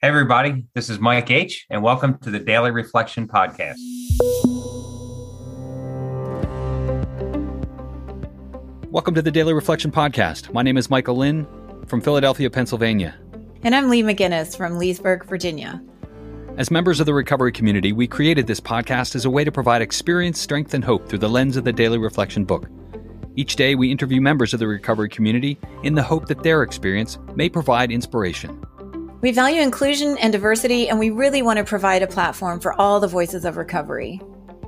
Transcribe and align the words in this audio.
Hey, 0.00 0.06
everybody, 0.06 0.64
this 0.74 0.90
is 0.90 1.00
Mike 1.00 1.28
H., 1.28 1.66
and 1.70 1.82
welcome 1.82 2.18
to 2.18 2.30
the 2.30 2.38
Daily 2.38 2.70
Reflection 2.70 3.26
Podcast. 3.26 3.74
Welcome 8.92 9.16
to 9.16 9.22
the 9.22 9.32
Daily 9.32 9.52
Reflection 9.52 9.90
Podcast. 9.90 10.52
My 10.52 10.62
name 10.62 10.76
is 10.76 10.88
Michael 10.88 11.16
Lynn 11.16 11.48
from 11.88 12.00
Philadelphia, 12.00 12.48
Pennsylvania. 12.48 13.18
And 13.64 13.74
I'm 13.74 13.90
Lee 13.90 14.04
McGinnis 14.04 14.56
from 14.56 14.78
Leesburg, 14.78 15.26
Virginia. 15.26 15.82
As 16.56 16.70
members 16.70 17.00
of 17.00 17.06
the 17.06 17.14
recovery 17.14 17.50
community, 17.50 17.92
we 17.92 18.06
created 18.06 18.46
this 18.46 18.60
podcast 18.60 19.16
as 19.16 19.24
a 19.24 19.30
way 19.30 19.42
to 19.42 19.50
provide 19.50 19.82
experience, 19.82 20.40
strength, 20.40 20.74
and 20.74 20.84
hope 20.84 21.08
through 21.08 21.18
the 21.18 21.28
lens 21.28 21.56
of 21.56 21.64
the 21.64 21.72
Daily 21.72 21.98
Reflection 21.98 22.44
book. 22.44 22.68
Each 23.34 23.56
day, 23.56 23.74
we 23.74 23.90
interview 23.90 24.20
members 24.20 24.54
of 24.54 24.60
the 24.60 24.68
recovery 24.68 25.08
community 25.08 25.58
in 25.82 25.96
the 25.96 26.04
hope 26.04 26.28
that 26.28 26.44
their 26.44 26.62
experience 26.62 27.18
may 27.34 27.48
provide 27.48 27.90
inspiration. 27.90 28.64
We 29.20 29.32
value 29.32 29.60
inclusion 29.60 30.16
and 30.18 30.32
diversity, 30.32 30.88
and 30.88 30.96
we 30.96 31.10
really 31.10 31.42
want 31.42 31.56
to 31.56 31.64
provide 31.64 32.02
a 32.02 32.06
platform 32.06 32.60
for 32.60 32.72
all 32.80 33.00
the 33.00 33.08
voices 33.08 33.44
of 33.44 33.56
recovery. 33.56 34.20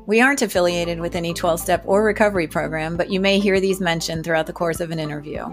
We 0.07 0.21
aren't 0.21 0.43
affiliated 0.43 0.99
with 0.99 1.15
any 1.15 1.33
12 1.33 1.61
step 1.61 1.85
or 1.87 2.03
recovery 2.03 2.49
program, 2.49 2.97
but 2.97 3.11
you 3.11 3.21
may 3.21 3.39
hear 3.39 3.61
these 3.61 3.81
mentioned 3.81 4.25
throughout 4.25 4.49
the 4.49 4.53
course 4.53 4.81
of 4.81 4.91
an 4.91 4.99
interview. 4.99 5.47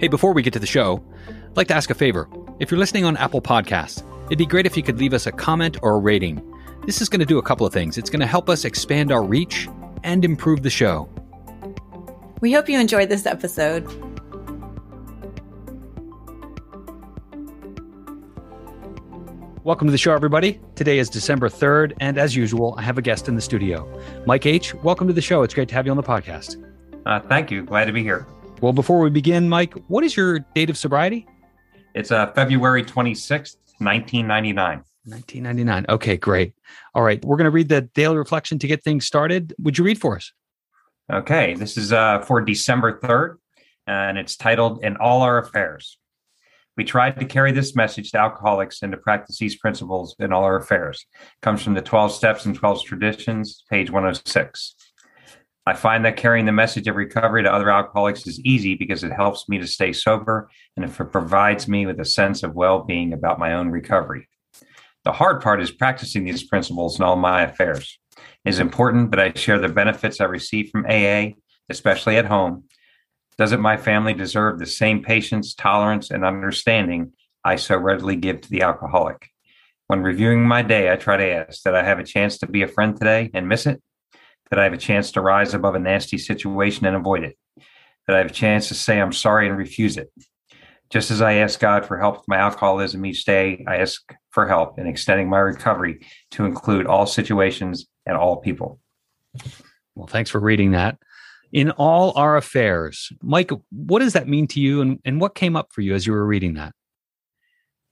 Hey, 0.00 0.08
before 0.08 0.32
we 0.32 0.40
get 0.40 0.54
to 0.54 0.58
the 0.58 0.66
show, 0.66 1.04
I'd 1.28 1.56
like 1.58 1.68
to 1.68 1.74
ask 1.74 1.90
a 1.90 1.94
favor. 1.94 2.26
If 2.58 2.70
you're 2.70 2.80
listening 2.80 3.04
on 3.04 3.18
Apple 3.18 3.42
Podcasts, 3.42 4.02
it'd 4.26 4.38
be 4.38 4.46
great 4.46 4.64
if 4.64 4.78
you 4.78 4.82
could 4.82 4.98
leave 4.98 5.12
us 5.12 5.26
a 5.26 5.32
comment 5.32 5.76
or 5.82 5.96
a 5.96 5.98
rating. 5.98 6.42
This 6.86 7.02
is 7.02 7.10
going 7.10 7.20
to 7.20 7.26
do 7.26 7.36
a 7.36 7.42
couple 7.42 7.66
of 7.66 7.72
things. 7.74 7.98
It's 7.98 8.08
going 8.08 8.20
to 8.20 8.26
help 8.26 8.48
us 8.48 8.64
expand 8.64 9.12
our 9.12 9.22
reach 9.22 9.68
and 10.04 10.24
improve 10.24 10.62
the 10.62 10.70
show. 10.70 11.06
We 12.40 12.50
hope 12.52 12.70
you 12.70 12.80
enjoyed 12.80 13.10
this 13.10 13.26
episode. 13.26 14.11
Welcome 19.64 19.86
to 19.86 19.92
the 19.92 19.98
show, 19.98 20.12
everybody. 20.12 20.58
Today 20.74 20.98
is 20.98 21.08
December 21.08 21.48
3rd, 21.48 21.92
and 22.00 22.18
as 22.18 22.34
usual, 22.34 22.74
I 22.76 22.82
have 22.82 22.98
a 22.98 23.02
guest 23.02 23.28
in 23.28 23.36
the 23.36 23.40
studio. 23.40 23.88
Mike 24.26 24.44
H., 24.44 24.74
welcome 24.74 25.06
to 25.06 25.12
the 25.12 25.20
show. 25.20 25.44
It's 25.44 25.54
great 25.54 25.68
to 25.68 25.74
have 25.76 25.86
you 25.86 25.92
on 25.92 25.96
the 25.96 26.02
podcast. 26.02 26.60
Uh, 27.06 27.20
thank 27.20 27.48
you. 27.52 27.62
Glad 27.62 27.84
to 27.84 27.92
be 27.92 28.02
here. 28.02 28.26
Well, 28.60 28.72
before 28.72 28.98
we 28.98 29.08
begin, 29.08 29.48
Mike, 29.48 29.74
what 29.86 30.02
is 30.02 30.16
your 30.16 30.40
date 30.56 30.68
of 30.68 30.76
sobriety? 30.76 31.28
It's 31.94 32.10
uh, 32.10 32.32
February 32.32 32.82
26th, 32.82 33.54
1999. 33.78 34.82
1999. 35.04 35.86
Okay, 35.88 36.16
great. 36.16 36.54
All 36.96 37.04
right, 37.04 37.24
we're 37.24 37.36
going 37.36 37.44
to 37.44 37.52
read 37.52 37.68
the 37.68 37.82
daily 37.82 38.16
reflection 38.16 38.58
to 38.58 38.66
get 38.66 38.82
things 38.82 39.06
started. 39.06 39.54
Would 39.60 39.78
you 39.78 39.84
read 39.84 40.00
for 40.00 40.16
us? 40.16 40.32
Okay, 41.12 41.54
this 41.54 41.76
is 41.76 41.92
uh, 41.92 42.18
for 42.22 42.40
December 42.40 42.98
3rd, 42.98 43.36
and 43.86 44.18
it's 44.18 44.36
titled 44.36 44.82
In 44.82 44.96
All 44.96 45.22
Our 45.22 45.38
Affairs. 45.38 45.98
We 46.76 46.84
tried 46.84 47.18
to 47.20 47.26
carry 47.26 47.52
this 47.52 47.76
message 47.76 48.12
to 48.12 48.18
alcoholics 48.18 48.82
and 48.82 48.92
to 48.92 48.98
practice 48.98 49.38
these 49.38 49.56
principles 49.56 50.16
in 50.18 50.32
all 50.32 50.44
our 50.44 50.56
affairs. 50.56 51.04
It 51.20 51.42
comes 51.42 51.62
from 51.62 51.74
the 51.74 51.82
12 51.82 52.12
Steps 52.12 52.46
and 52.46 52.54
12 52.54 52.84
Traditions, 52.84 53.64
page 53.70 53.90
106. 53.90 54.74
I 55.64 55.74
find 55.74 56.04
that 56.04 56.16
carrying 56.16 56.46
the 56.46 56.52
message 56.52 56.88
of 56.88 56.96
recovery 56.96 57.42
to 57.42 57.52
other 57.52 57.70
alcoholics 57.70 58.26
is 58.26 58.40
easy 58.40 58.74
because 58.74 59.04
it 59.04 59.12
helps 59.12 59.48
me 59.48 59.58
to 59.58 59.66
stay 59.66 59.92
sober 59.92 60.50
and 60.76 60.84
if 60.84 60.98
it 60.98 61.12
provides 61.12 61.68
me 61.68 61.86
with 61.86 62.00
a 62.00 62.04
sense 62.04 62.42
of 62.42 62.54
well 62.54 62.82
being 62.82 63.12
about 63.12 63.38
my 63.38 63.52
own 63.52 63.68
recovery. 63.68 64.28
The 65.04 65.12
hard 65.12 65.42
part 65.42 65.60
is 65.60 65.70
practicing 65.70 66.24
these 66.24 66.44
principles 66.44 66.98
in 66.98 67.04
all 67.04 67.16
my 67.16 67.42
affairs. 67.42 67.98
It 68.16 68.50
is 68.50 68.58
important 68.58 69.10
that 69.10 69.20
I 69.20 69.38
share 69.38 69.58
the 69.58 69.68
benefits 69.68 70.20
I 70.20 70.24
receive 70.24 70.70
from 70.70 70.86
AA, 70.86 71.34
especially 71.68 72.16
at 72.16 72.26
home, 72.26 72.64
doesn't 73.38 73.60
my 73.60 73.76
family 73.76 74.14
deserve 74.14 74.58
the 74.58 74.66
same 74.66 75.02
patience, 75.02 75.54
tolerance, 75.54 76.10
and 76.10 76.24
understanding 76.24 77.12
I 77.44 77.56
so 77.56 77.76
readily 77.76 78.16
give 78.16 78.40
to 78.42 78.50
the 78.50 78.62
alcoholic? 78.62 79.28
When 79.86 80.02
reviewing 80.02 80.46
my 80.46 80.62
day, 80.62 80.90
I 80.90 80.96
try 80.96 81.16
to 81.16 81.30
ask 81.32 81.62
that 81.62 81.74
I 81.74 81.82
have 81.82 81.98
a 81.98 82.04
chance 82.04 82.38
to 82.38 82.46
be 82.46 82.62
a 82.62 82.68
friend 82.68 82.96
today 82.96 83.30
and 83.34 83.48
miss 83.48 83.66
it, 83.66 83.82
that 84.50 84.58
I 84.58 84.64
have 84.64 84.72
a 84.72 84.78
chance 84.78 85.12
to 85.12 85.20
rise 85.20 85.54
above 85.54 85.74
a 85.74 85.78
nasty 85.78 86.18
situation 86.18 86.86
and 86.86 86.96
avoid 86.96 87.24
it, 87.24 87.36
that 88.06 88.16
I 88.16 88.18
have 88.18 88.30
a 88.30 88.34
chance 88.34 88.68
to 88.68 88.74
say 88.74 89.00
I'm 89.00 89.12
sorry 89.12 89.48
and 89.48 89.56
refuse 89.56 89.96
it. 89.96 90.10
Just 90.90 91.10
as 91.10 91.22
I 91.22 91.34
ask 91.34 91.58
God 91.58 91.86
for 91.86 91.98
help 91.98 92.18
with 92.18 92.28
my 92.28 92.36
alcoholism 92.36 93.04
each 93.06 93.24
day, 93.24 93.64
I 93.66 93.76
ask 93.76 94.14
for 94.30 94.46
help 94.46 94.78
in 94.78 94.86
extending 94.86 95.28
my 95.28 95.38
recovery 95.38 96.06
to 96.32 96.44
include 96.44 96.86
all 96.86 97.06
situations 97.06 97.86
and 98.04 98.14
all 98.16 98.36
people. 98.36 98.78
Well, 99.94 100.06
thanks 100.06 100.30
for 100.30 100.38
reading 100.38 100.72
that 100.72 100.98
in 101.52 101.70
all 101.72 102.12
our 102.16 102.36
affairs. 102.36 103.12
Mike, 103.22 103.50
what 103.70 104.00
does 104.00 104.14
that 104.14 104.26
mean 104.26 104.46
to 104.48 104.60
you 104.60 104.80
and, 104.80 104.98
and 105.04 105.20
what 105.20 105.34
came 105.34 105.54
up 105.54 105.72
for 105.72 105.82
you 105.82 105.94
as 105.94 106.06
you 106.06 106.12
were 106.12 106.26
reading 106.26 106.54
that? 106.54 106.74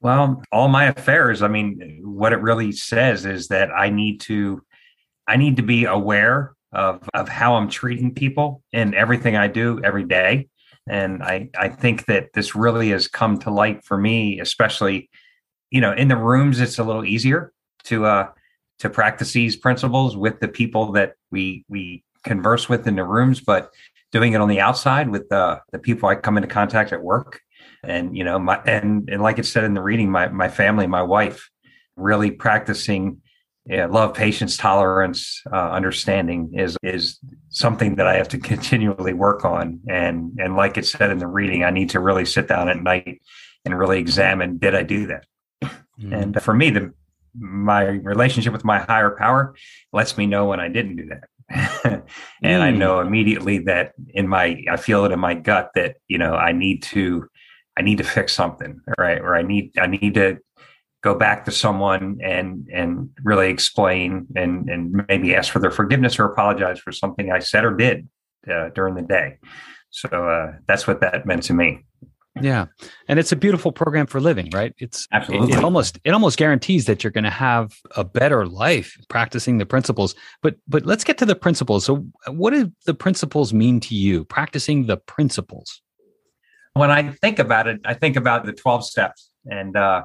Well, 0.00 0.42
all 0.50 0.68
my 0.68 0.86
affairs, 0.86 1.42
I 1.42 1.48
mean, 1.48 2.00
what 2.02 2.32
it 2.32 2.40
really 2.40 2.72
says 2.72 3.26
is 3.26 3.48
that 3.48 3.70
I 3.70 3.90
need 3.90 4.20
to 4.22 4.62
I 5.28 5.36
need 5.36 5.56
to 5.56 5.62
be 5.62 5.84
aware 5.84 6.54
of 6.72 7.06
of 7.12 7.28
how 7.28 7.56
I'm 7.56 7.68
treating 7.68 8.14
people 8.14 8.62
in 8.72 8.94
everything 8.94 9.36
I 9.36 9.46
do 9.46 9.80
every 9.84 10.04
day. 10.04 10.48
And 10.88 11.22
I 11.22 11.50
I 11.56 11.68
think 11.68 12.06
that 12.06 12.32
this 12.32 12.54
really 12.54 12.90
has 12.90 13.08
come 13.08 13.38
to 13.40 13.50
light 13.50 13.84
for 13.84 13.98
me, 13.98 14.40
especially, 14.40 15.10
you 15.70 15.82
know, 15.82 15.92
in 15.92 16.08
the 16.08 16.16
rooms 16.16 16.60
it's 16.60 16.78
a 16.78 16.84
little 16.84 17.04
easier 17.04 17.52
to 17.84 18.06
uh 18.06 18.28
to 18.78 18.88
practice 18.88 19.34
these 19.34 19.56
principles 19.56 20.16
with 20.16 20.40
the 20.40 20.48
people 20.48 20.92
that 20.92 21.12
we 21.30 21.66
we 21.68 22.02
converse 22.24 22.68
with 22.68 22.86
in 22.86 22.96
the 22.96 23.04
rooms, 23.04 23.40
but 23.40 23.70
doing 24.12 24.32
it 24.32 24.40
on 24.40 24.48
the 24.48 24.60
outside 24.60 25.08
with 25.08 25.28
the 25.28 25.60
the 25.72 25.78
people 25.78 26.08
I 26.08 26.16
come 26.16 26.36
into 26.36 26.48
contact 26.48 26.92
at 26.92 27.02
work. 27.02 27.40
And 27.82 28.16
you 28.16 28.24
know, 28.24 28.38
my 28.38 28.60
and 28.64 29.08
and 29.08 29.22
like 29.22 29.38
it 29.38 29.46
said 29.46 29.64
in 29.64 29.74
the 29.74 29.82
reading, 29.82 30.10
my 30.10 30.28
my 30.28 30.48
family, 30.48 30.86
my 30.86 31.02
wife, 31.02 31.48
really 31.96 32.30
practicing 32.30 33.20
yeah, 33.66 33.86
love, 33.86 34.14
patience, 34.14 34.56
tolerance, 34.56 35.42
uh, 35.52 35.70
understanding 35.70 36.52
is 36.54 36.76
is 36.82 37.18
something 37.50 37.96
that 37.96 38.06
I 38.06 38.16
have 38.16 38.28
to 38.30 38.38
continually 38.52 39.12
work 39.12 39.44
on. 39.44 39.80
And 39.88 40.38
and 40.38 40.56
like 40.56 40.76
it 40.76 40.86
said 40.86 41.10
in 41.10 41.18
the 41.18 41.26
reading, 41.26 41.64
I 41.64 41.70
need 41.70 41.90
to 41.90 42.00
really 42.00 42.24
sit 42.24 42.48
down 42.48 42.68
at 42.68 42.82
night 42.82 43.22
and 43.64 43.78
really 43.78 43.98
examine: 43.98 44.58
Did 44.58 44.74
I 44.74 44.82
do 44.82 45.06
that? 45.06 45.24
Mm-hmm. 45.62 46.12
And 46.12 46.42
for 46.42 46.54
me, 46.54 46.70
the 46.70 46.92
my 47.38 47.82
relationship 47.82 48.52
with 48.52 48.64
my 48.64 48.80
higher 48.80 49.10
power 49.10 49.54
lets 49.92 50.18
me 50.18 50.26
know 50.26 50.46
when 50.46 50.58
I 50.58 50.68
didn't 50.68 50.96
do 50.96 51.06
that. 51.06 51.24
and 51.84 52.02
mm. 52.42 52.60
I 52.60 52.70
know 52.70 53.00
immediately 53.00 53.58
that 53.60 53.92
in 54.14 54.28
my 54.28 54.62
I 54.70 54.76
feel 54.76 55.04
it 55.04 55.12
in 55.12 55.18
my 55.18 55.34
gut 55.34 55.70
that 55.74 55.96
you 56.06 56.16
know 56.16 56.34
I 56.34 56.52
need 56.52 56.82
to 56.84 57.26
I 57.76 57.82
need 57.82 57.98
to 57.98 58.04
fix 58.04 58.32
something 58.32 58.80
right 58.98 59.20
or 59.20 59.34
I 59.34 59.42
need 59.42 59.72
I 59.78 59.86
need 59.86 60.14
to 60.14 60.38
go 61.02 61.14
back 61.14 61.44
to 61.46 61.50
someone 61.50 62.18
and 62.22 62.68
and 62.72 63.10
really 63.24 63.50
explain 63.50 64.26
and 64.36 64.68
and 64.68 65.04
maybe 65.08 65.34
ask 65.34 65.52
for 65.52 65.58
their 65.58 65.70
forgiveness 65.70 66.18
or 66.18 66.26
apologize 66.26 66.78
for 66.78 66.92
something 66.92 67.32
I 67.32 67.40
said 67.40 67.64
or 67.64 67.74
did 67.76 68.08
uh, 68.50 68.68
during 68.70 68.94
the 68.94 69.02
day. 69.02 69.38
So 69.90 70.08
uh, 70.08 70.58
that's 70.68 70.86
what 70.86 71.00
that 71.00 71.26
meant 71.26 71.42
to 71.44 71.54
me. 71.54 71.84
Yeah. 72.40 72.66
And 73.08 73.18
it's 73.18 73.32
a 73.32 73.36
beautiful 73.36 73.72
program 73.72 74.06
for 74.06 74.20
living, 74.20 74.50
right? 74.52 74.72
It's 74.78 75.08
absolutely 75.12 75.52
it, 75.52 75.58
it 75.58 75.64
almost 75.64 75.98
it 76.04 76.12
almost 76.12 76.38
guarantees 76.38 76.84
that 76.86 77.02
you're 77.02 77.10
going 77.10 77.24
to 77.24 77.30
have 77.30 77.72
a 77.96 78.04
better 78.04 78.46
life 78.46 78.96
practicing 79.08 79.58
the 79.58 79.66
principles. 79.66 80.14
But 80.42 80.56
but 80.68 80.86
let's 80.86 81.02
get 81.02 81.18
to 81.18 81.26
the 81.26 81.34
principles. 81.34 81.84
So 81.84 82.06
what 82.28 82.52
do 82.52 82.70
the 82.86 82.94
principles 82.94 83.52
mean 83.52 83.80
to 83.80 83.94
you? 83.94 84.24
Practicing 84.24 84.86
the 84.86 84.96
principles. 84.96 85.82
When 86.74 86.90
I 86.90 87.10
think 87.10 87.40
about 87.40 87.66
it, 87.66 87.80
I 87.84 87.94
think 87.94 88.16
about 88.16 88.46
the 88.46 88.52
12 88.52 88.84
steps 88.84 89.30
and 89.46 89.76
uh 89.76 90.02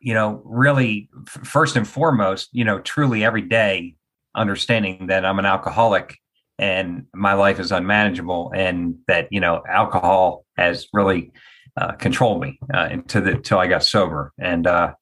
you 0.00 0.14
know, 0.14 0.42
really 0.44 1.08
f- 1.28 1.46
first 1.46 1.76
and 1.76 1.86
foremost, 1.86 2.48
you 2.50 2.64
know, 2.64 2.80
truly 2.80 3.24
every 3.24 3.42
day 3.42 3.94
understanding 4.34 5.06
that 5.06 5.24
I'm 5.24 5.38
an 5.38 5.46
alcoholic 5.46 6.18
and 6.62 7.06
my 7.12 7.32
life 7.32 7.58
is 7.58 7.72
unmanageable 7.72 8.52
and 8.54 8.94
that 9.08 9.26
you 9.32 9.40
know 9.40 9.62
alcohol 9.68 10.44
has 10.56 10.86
really 10.92 11.32
uh, 11.76 11.92
controlled 11.92 12.40
me 12.40 12.60
uh, 12.72 12.88
until 12.90 13.22
the 13.22 13.56
I 13.58 13.66
got 13.66 13.82
sober 13.82 14.32
and 14.38 14.66
uh, 14.66 14.92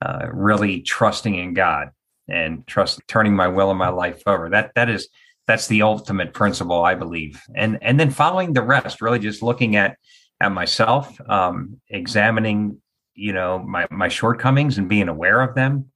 uh, 0.00 0.26
really 0.32 0.80
trusting 0.80 1.34
in 1.34 1.54
God 1.54 1.88
and 2.28 2.64
trust 2.68 3.00
turning 3.08 3.34
my 3.34 3.48
will 3.48 3.70
and 3.70 3.78
my 3.78 3.88
life 3.88 4.22
over. 4.26 4.48
That 4.48 4.70
that 4.76 4.88
is 4.88 5.08
that's 5.48 5.66
the 5.66 5.82
ultimate 5.82 6.32
principle 6.34 6.84
I 6.84 6.94
believe. 6.94 7.42
And 7.52 7.78
and 7.82 7.98
then 7.98 8.10
following 8.10 8.52
the 8.52 8.62
rest 8.62 9.02
really 9.02 9.18
just 9.18 9.42
looking 9.42 9.74
at 9.74 9.96
at 10.40 10.52
myself 10.52 11.20
um, 11.28 11.80
examining 11.90 12.80
you 13.14 13.32
know 13.32 13.58
my 13.58 13.88
my 13.90 14.06
shortcomings 14.06 14.78
and 14.78 14.88
being 14.88 15.08
aware 15.08 15.40
of 15.40 15.56
them. 15.56 15.86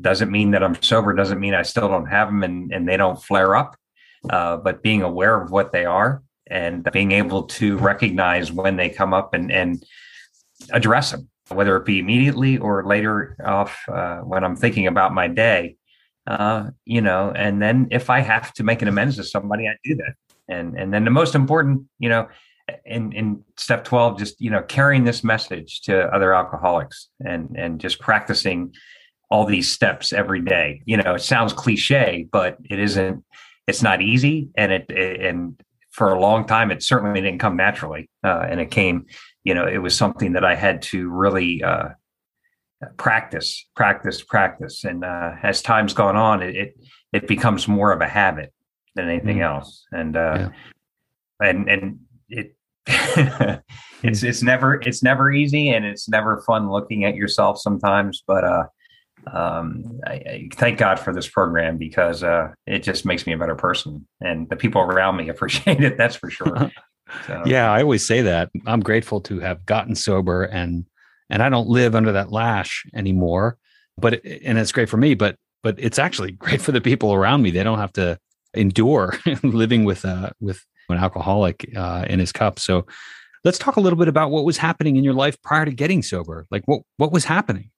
Doesn't 0.00 0.30
mean 0.30 0.52
that 0.52 0.62
I'm 0.62 0.80
sober 0.80 1.12
doesn't 1.12 1.40
mean 1.40 1.54
I 1.54 1.62
still 1.62 1.88
don't 1.88 2.06
have 2.06 2.28
them 2.28 2.44
and 2.44 2.72
and 2.72 2.88
they 2.88 2.96
don't 2.96 3.20
flare 3.20 3.56
up 3.56 3.74
uh, 4.30 4.56
but 4.56 4.82
being 4.82 5.02
aware 5.02 5.40
of 5.40 5.50
what 5.50 5.72
they 5.72 5.84
are 5.84 6.22
and 6.46 6.88
being 6.92 7.12
able 7.12 7.44
to 7.44 7.78
recognize 7.78 8.52
when 8.52 8.76
they 8.76 8.88
come 8.88 9.14
up 9.14 9.34
and, 9.34 9.50
and 9.50 9.84
address 10.70 11.10
them, 11.10 11.28
whether 11.48 11.76
it 11.76 11.84
be 11.84 11.98
immediately 11.98 12.58
or 12.58 12.84
later 12.84 13.36
off 13.44 13.78
uh, 13.88 14.18
when 14.18 14.44
I'm 14.44 14.56
thinking 14.56 14.86
about 14.86 15.14
my 15.14 15.28
day. 15.28 15.76
Uh, 16.26 16.70
you 16.86 17.02
know, 17.02 17.32
and 17.36 17.60
then 17.60 17.88
if 17.90 18.08
I 18.08 18.20
have 18.20 18.52
to 18.54 18.64
make 18.64 18.80
an 18.80 18.88
amends 18.88 19.16
to 19.16 19.24
somebody, 19.24 19.68
I 19.68 19.76
do 19.84 19.94
that. 19.96 20.14
And 20.48 20.78
and 20.78 20.92
then 20.92 21.04
the 21.04 21.10
most 21.10 21.34
important, 21.34 21.82
you 21.98 22.08
know, 22.08 22.28
in 22.84 23.12
in 23.12 23.44
step 23.56 23.84
12 23.84 24.18
just 24.18 24.40
you 24.40 24.50
know 24.50 24.62
carrying 24.62 25.04
this 25.04 25.22
message 25.22 25.82
to 25.82 26.06
other 26.14 26.34
alcoholics 26.34 27.08
and 27.24 27.54
and 27.56 27.80
just 27.80 28.00
practicing 28.00 28.74
all 29.30 29.44
these 29.44 29.70
steps 29.70 30.12
every 30.12 30.40
day 30.40 30.80
you 30.86 30.96
know 30.96 31.14
it 31.14 31.20
sounds 31.20 31.52
cliche 31.52 32.26
but 32.32 32.56
it 32.70 32.78
isn't 32.78 33.22
it's 33.66 33.82
not 33.82 34.02
easy 34.02 34.48
and 34.56 34.72
it, 34.72 34.90
and 34.90 35.60
for 35.90 36.12
a 36.12 36.20
long 36.20 36.46
time 36.46 36.70
it 36.70 36.82
certainly 36.82 37.20
didn't 37.20 37.38
come 37.38 37.56
naturally 37.56 38.08
uh, 38.24 38.46
and 38.48 38.60
it 38.60 38.70
came 38.70 39.06
you 39.44 39.54
know 39.54 39.66
it 39.66 39.78
was 39.78 39.96
something 39.96 40.32
that 40.32 40.44
i 40.44 40.54
had 40.54 40.82
to 40.82 41.08
really 41.08 41.62
uh, 41.62 41.88
practice 42.96 43.66
practice 43.74 44.22
practice 44.22 44.84
and 44.84 45.04
uh, 45.04 45.32
as 45.42 45.62
time's 45.62 45.94
gone 45.94 46.16
on 46.16 46.42
it, 46.42 46.56
it, 46.56 46.74
it 47.12 47.28
becomes 47.28 47.68
more 47.68 47.92
of 47.92 48.00
a 48.00 48.08
habit 48.08 48.52
than 48.94 49.08
anything 49.08 49.38
mm. 49.38 49.44
else 49.44 49.86
and 49.92 50.16
uh, 50.16 50.50
yeah. 51.40 51.48
and 51.48 51.68
and 51.68 51.98
it 52.28 52.56
it's 54.02 54.22
it's 54.22 54.42
never 54.42 54.74
it's 54.82 55.02
never 55.02 55.32
easy 55.32 55.70
and 55.70 55.84
it's 55.86 56.08
never 56.08 56.42
fun 56.46 56.70
looking 56.70 57.04
at 57.04 57.14
yourself 57.14 57.58
sometimes 57.58 58.22
but 58.26 58.44
uh 58.44 58.64
um 59.32 60.00
I, 60.06 60.12
I 60.12 60.48
thank 60.54 60.78
god 60.78 60.98
for 60.98 61.12
this 61.12 61.28
program 61.28 61.78
because 61.78 62.22
uh 62.22 62.52
it 62.66 62.82
just 62.82 63.04
makes 63.04 63.26
me 63.26 63.32
a 63.32 63.38
better 63.38 63.54
person 63.54 64.06
and 64.20 64.48
the 64.48 64.56
people 64.56 64.80
around 64.82 65.16
me 65.16 65.28
appreciate 65.34 65.82
it 65.82 65.96
that's 65.96 66.16
for 66.16 66.30
sure 66.30 66.70
so. 67.26 67.42
yeah 67.46 67.70
i 67.70 67.82
always 67.82 68.06
say 68.06 68.22
that 68.22 68.50
i'm 68.66 68.80
grateful 68.80 69.20
to 69.22 69.40
have 69.40 69.64
gotten 69.66 69.94
sober 69.94 70.44
and 70.44 70.86
and 71.30 71.42
i 71.42 71.48
don't 71.48 71.68
live 71.68 71.94
under 71.94 72.12
that 72.12 72.32
lash 72.32 72.84
anymore 72.94 73.56
but 73.98 74.14
it, 74.14 74.42
and 74.44 74.58
it's 74.58 74.72
great 74.72 74.88
for 74.88 74.96
me 74.96 75.14
but 75.14 75.36
but 75.62 75.74
it's 75.78 75.98
actually 75.98 76.32
great 76.44 76.60
for 76.60 76.72
the 76.72 76.80
people 76.80 77.12
around 77.12 77.42
me 77.42 77.50
they 77.50 77.62
don't 77.62 77.78
have 77.78 77.92
to 77.92 78.18
endure 78.54 79.18
living 79.42 79.84
with 79.84 80.04
uh 80.04 80.30
with 80.40 80.64
an 80.88 80.98
alcoholic 80.98 81.68
uh, 81.76 82.04
in 82.08 82.18
his 82.18 82.32
cup. 82.32 82.58
So 82.58 82.86
let's 83.44 83.58
talk 83.58 83.76
a 83.76 83.80
little 83.80 83.98
bit 83.98 84.08
about 84.08 84.30
what 84.30 84.44
was 84.44 84.56
happening 84.56 84.96
in 84.96 85.04
your 85.04 85.14
life 85.14 85.40
prior 85.42 85.64
to 85.64 85.72
getting 85.72 86.02
sober. 86.02 86.46
Like 86.50 86.62
what 86.66 86.82
what 86.96 87.12
was 87.12 87.24
happening? 87.24 87.70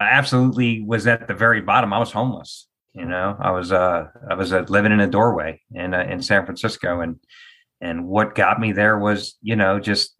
I 0.00 0.10
absolutely 0.10 0.82
was 0.82 1.06
at 1.06 1.28
the 1.28 1.34
very 1.34 1.60
bottom. 1.60 1.92
I 1.92 1.98
was 1.98 2.12
homeless. 2.12 2.68
You 2.92 3.04
know, 3.04 3.36
I 3.40 3.50
was 3.50 3.72
uh 3.72 4.08
I 4.30 4.34
was 4.34 4.52
uh, 4.52 4.64
living 4.68 4.92
in 4.92 5.00
a 5.00 5.06
doorway 5.06 5.60
in 5.72 5.94
uh, 5.94 6.02
in 6.02 6.22
San 6.22 6.44
Francisco, 6.44 7.00
and 7.00 7.16
and 7.80 8.06
what 8.06 8.34
got 8.34 8.60
me 8.60 8.72
there 8.72 8.98
was 8.98 9.36
you 9.42 9.56
know 9.56 9.80
just 9.80 10.14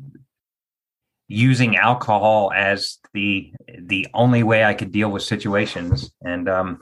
using 1.29 1.77
alcohol 1.77 2.53
as 2.55 2.99
the 3.15 3.53
the 3.79 4.09
only 4.13 4.43
way 4.43 4.65
I 4.65 4.75
could 4.75 4.91
deal 4.91 5.09
with 5.11 5.23
situations, 5.23 6.11
and 6.23 6.49
um 6.49 6.81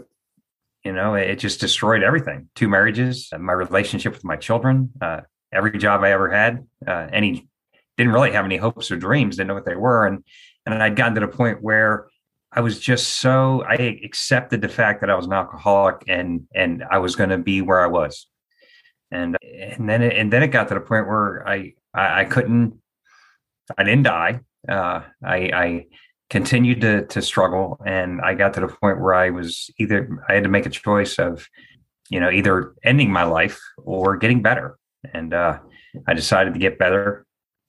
you 0.82 0.92
know 0.92 1.14
it 1.14 1.36
just 1.36 1.60
destroyed 1.60 2.02
everything. 2.02 2.48
Two 2.54 2.68
marriages 2.68 3.28
my 3.38 3.52
relationship 3.52 4.14
with 4.14 4.24
my 4.24 4.36
children 4.36 4.90
uh, 5.00 5.20
every 5.52 5.76
job 5.78 6.02
i 6.02 6.10
ever 6.10 6.30
had 6.30 6.66
uh, 6.88 7.06
any 7.12 7.46
didn't 7.96 8.12
really 8.12 8.32
have 8.32 8.44
any 8.44 8.56
hopes 8.56 8.90
or 8.90 8.96
dreams. 8.96 9.36
Didn't 9.36 9.48
know 9.48 9.54
what 9.54 9.66
they 9.66 9.76
were. 9.76 10.06
And 10.06 10.24
and 10.64 10.82
i'd 10.82 10.96
gotten 10.96 11.14
to 11.14 11.20
the 11.20 11.28
point 11.28 11.62
where 11.62 12.06
i 12.52 12.60
was 12.60 12.78
just 12.78 13.20
so 13.20 13.62
i 13.68 13.74
accepted 14.04 14.60
the 14.60 14.68
fact 14.68 15.00
that 15.00 15.10
i 15.10 15.14
was 15.14 15.26
an 15.26 15.32
alcoholic 15.32 16.02
and 16.08 16.46
and 16.54 16.84
i 16.90 16.98
was 16.98 17.16
going 17.16 17.30
to 17.30 17.38
be 17.38 17.60
where 17.62 17.80
i 17.80 17.86
was. 17.86 18.26
And 19.10 19.36
and 19.42 19.88
then 19.88 20.02
it, 20.02 20.16
and 20.16 20.32
then 20.32 20.42
it 20.42 20.48
got 20.48 20.68
to 20.68 20.74
the 20.74 20.80
point 20.80 21.06
where 21.06 21.46
i 21.46 21.74
i, 21.94 22.20
I 22.20 22.24
couldn't 22.24 22.80
i 23.76 23.84
didn't 23.84 24.04
die. 24.04 24.40
Uh, 24.68 25.02
i 25.24 25.36
i 25.36 25.86
continued 26.30 26.80
to 26.80 27.06
to 27.06 27.20
struggle 27.20 27.78
and 27.84 28.20
i 28.22 28.32
got 28.32 28.54
to 28.54 28.60
the 28.60 28.68
point 28.68 29.00
where 29.00 29.12
i 29.12 29.28
was 29.28 29.70
either 29.78 30.08
i 30.28 30.34
had 30.34 30.44
to 30.44 30.48
make 30.48 30.64
a 30.64 30.70
choice 30.70 31.18
of 31.18 31.46
you 32.08 32.20
know 32.20 32.30
either 32.30 32.74
ending 32.82 33.10
my 33.12 33.24
life 33.24 33.60
or 33.76 34.16
getting 34.16 34.40
better. 34.40 34.78
And 35.12 35.34
uh, 35.34 35.58
i 36.06 36.14
decided 36.14 36.54
to 36.54 36.60
get 36.60 36.78
better 36.78 37.26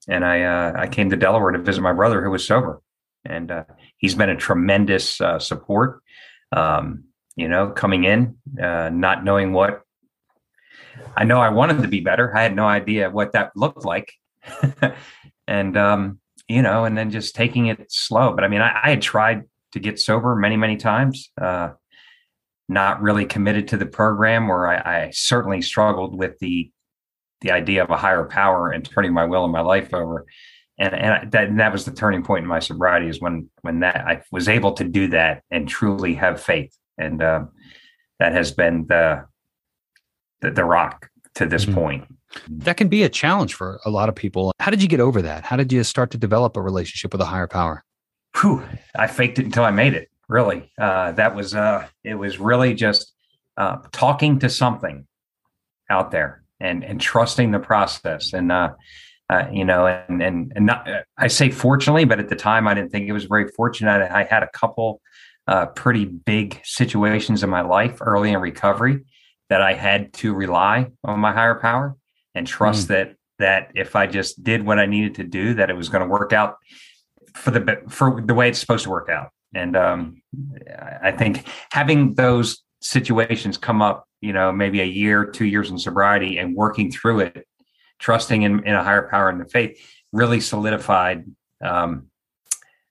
and 0.08 0.24
i 0.24 0.42
uh, 0.42 0.72
i 0.76 0.86
came 0.86 1.10
to 1.10 1.16
delaware 1.16 1.52
to 1.52 1.58
visit 1.58 1.82
my 1.82 1.92
brother 1.92 2.22
who 2.22 2.30
was 2.30 2.46
sober 2.46 2.80
and 3.24 3.50
uh, 3.50 3.64
he's 3.96 4.14
been 4.14 4.30
a 4.30 4.36
tremendous 4.36 5.20
uh, 5.20 5.38
support 5.38 6.02
um, 6.52 7.04
you 7.36 7.48
know 7.48 7.70
coming 7.70 8.04
in 8.04 8.36
uh, 8.62 8.90
not 8.90 9.24
knowing 9.24 9.52
what 9.52 9.82
i 11.16 11.24
know 11.24 11.40
i 11.40 11.48
wanted 11.48 11.82
to 11.82 11.88
be 11.88 12.00
better 12.00 12.36
i 12.36 12.42
had 12.42 12.54
no 12.54 12.66
idea 12.66 13.10
what 13.10 13.32
that 13.32 13.50
looked 13.56 13.84
like 13.84 14.12
and 15.48 15.76
um, 15.76 16.18
you 16.48 16.62
know, 16.62 16.84
and 16.84 16.96
then 16.96 17.10
just 17.10 17.34
taking 17.34 17.66
it 17.66 17.90
slow. 17.90 18.34
But 18.34 18.44
I 18.44 18.48
mean, 18.48 18.60
I, 18.60 18.80
I 18.84 18.90
had 18.90 19.02
tried 19.02 19.44
to 19.72 19.80
get 19.80 19.98
sober 19.98 20.36
many, 20.36 20.56
many 20.56 20.76
times, 20.76 21.30
uh, 21.40 21.70
not 22.68 23.02
really 23.02 23.26
committed 23.26 23.68
to 23.68 23.76
the 23.76 23.86
program 23.86 24.48
where 24.48 24.66
I, 24.66 25.06
I 25.06 25.10
certainly 25.12 25.62
struggled 25.62 26.16
with 26.16 26.38
the 26.38 26.70
the 27.40 27.50
idea 27.50 27.82
of 27.82 27.90
a 27.90 27.96
higher 27.96 28.24
power 28.24 28.70
and 28.70 28.88
turning 28.88 29.12
my 29.12 29.26
will 29.26 29.44
and 29.44 29.52
my 29.52 29.60
life 29.60 29.92
over. 29.92 30.24
And, 30.78 30.94
and 30.94 31.30
that, 31.32 31.48
and 31.48 31.60
that 31.60 31.72
was 31.72 31.84
the 31.84 31.92
turning 31.92 32.24
point 32.24 32.42
in 32.42 32.48
my 32.48 32.58
sobriety 32.58 33.08
is 33.08 33.20
when, 33.20 33.48
when 33.62 33.80
that 33.80 33.96
I 33.96 34.22
was 34.32 34.48
able 34.48 34.72
to 34.72 34.84
do 34.84 35.08
that 35.08 35.42
and 35.50 35.68
truly 35.68 36.14
have 36.14 36.40
faith. 36.40 36.76
And, 36.98 37.22
uh, 37.22 37.44
that 38.18 38.32
has 38.32 38.52
been 38.52 38.86
the, 38.86 39.26
the, 40.40 40.50
the 40.50 40.64
rock 40.64 41.10
to 41.34 41.46
this 41.46 41.64
mm-hmm. 41.64 41.74
point. 41.74 42.14
That 42.48 42.76
can 42.76 42.88
be 42.88 43.02
a 43.02 43.08
challenge 43.08 43.54
for 43.54 43.80
a 43.84 43.90
lot 43.90 44.08
of 44.08 44.14
people. 44.14 44.52
How 44.60 44.70
did 44.70 44.82
you 44.82 44.88
get 44.88 45.00
over 45.00 45.22
that? 45.22 45.44
How 45.44 45.56
did 45.56 45.72
you 45.72 45.84
start 45.84 46.10
to 46.12 46.18
develop 46.18 46.56
a 46.56 46.62
relationship 46.62 47.12
with 47.12 47.20
a 47.20 47.26
higher 47.26 47.46
power? 47.46 47.84
Whew, 48.40 48.62
I 48.96 49.06
faked 49.06 49.38
it 49.38 49.44
until 49.44 49.64
I 49.64 49.70
made 49.70 49.94
it. 49.94 50.10
Really, 50.26 50.72
uh, 50.80 51.12
that 51.12 51.36
was 51.36 51.54
uh, 51.54 51.86
it. 52.02 52.14
Was 52.14 52.40
really 52.40 52.72
just 52.72 53.12
uh, 53.58 53.76
talking 53.92 54.38
to 54.38 54.48
something 54.48 55.06
out 55.90 56.10
there 56.10 56.42
and 56.60 56.82
and 56.82 56.98
trusting 56.98 57.50
the 57.50 57.58
process. 57.58 58.32
And 58.32 58.50
uh, 59.30 59.46
you 59.50 59.64
know, 59.64 59.86
and 59.86 60.22
and 60.22 60.52
and 60.54 60.66
not, 60.66 60.88
I 61.16 61.28
say 61.28 61.50
fortunately, 61.50 62.04
but 62.04 62.20
at 62.20 62.28
the 62.28 62.36
time 62.36 62.68
I 62.68 62.74
didn't 62.74 62.90
think 62.90 63.08
it 63.08 63.12
was 63.12 63.24
very 63.24 63.48
fortunate. 63.48 64.10
I 64.10 64.24
had 64.24 64.42
a 64.42 64.48
couple 64.48 65.00
uh, 65.46 65.66
pretty 65.66 66.04
big 66.04 66.60
situations 66.64 67.42
in 67.42 67.50
my 67.50 67.62
life 67.62 67.98
early 68.00 68.32
in 68.32 68.40
recovery 68.40 69.04
that 69.48 69.60
I 69.60 69.74
had 69.74 70.12
to 70.14 70.34
rely 70.34 70.90
on 71.02 71.20
my 71.20 71.32
higher 71.32 71.54
power 71.54 71.96
and 72.34 72.46
trust 72.46 72.86
mm. 72.86 72.88
that 72.88 73.16
that 73.38 73.72
if 73.74 73.96
I 73.96 74.06
just 74.06 74.44
did 74.44 74.64
what 74.64 74.78
I 74.78 74.86
needed 74.86 75.16
to 75.16 75.24
do, 75.24 75.54
that 75.54 75.70
it 75.70 75.76
was 75.76 75.88
going 75.88 76.02
to 76.02 76.08
work 76.08 76.32
out 76.32 76.56
for 77.34 77.50
the 77.50 77.82
for 77.88 78.20
the 78.20 78.34
way 78.34 78.48
it's 78.48 78.58
supposed 78.58 78.84
to 78.84 78.90
work 78.90 79.08
out. 79.08 79.30
And 79.54 79.76
um, 79.76 80.22
I 81.02 81.12
think 81.12 81.46
having 81.70 82.14
those 82.14 82.62
situations 82.80 83.56
come 83.56 83.80
up, 83.80 84.06
you 84.20 84.32
know, 84.32 84.52
maybe 84.52 84.80
a 84.80 84.86
year, 84.86 85.24
two 85.24 85.44
years 85.44 85.70
in 85.70 85.78
sobriety, 85.78 86.38
and 86.38 86.54
working 86.54 86.90
through 86.90 87.20
it, 87.20 87.46
trusting 88.04 88.42
in, 88.42 88.52
in 88.66 88.74
a 88.74 88.84
higher 88.84 89.08
power 89.08 89.28
and 89.30 89.40
the 89.40 89.46
faith, 89.46 89.78
really 90.12 90.40
solidified 90.40 91.24
um, 91.62 92.08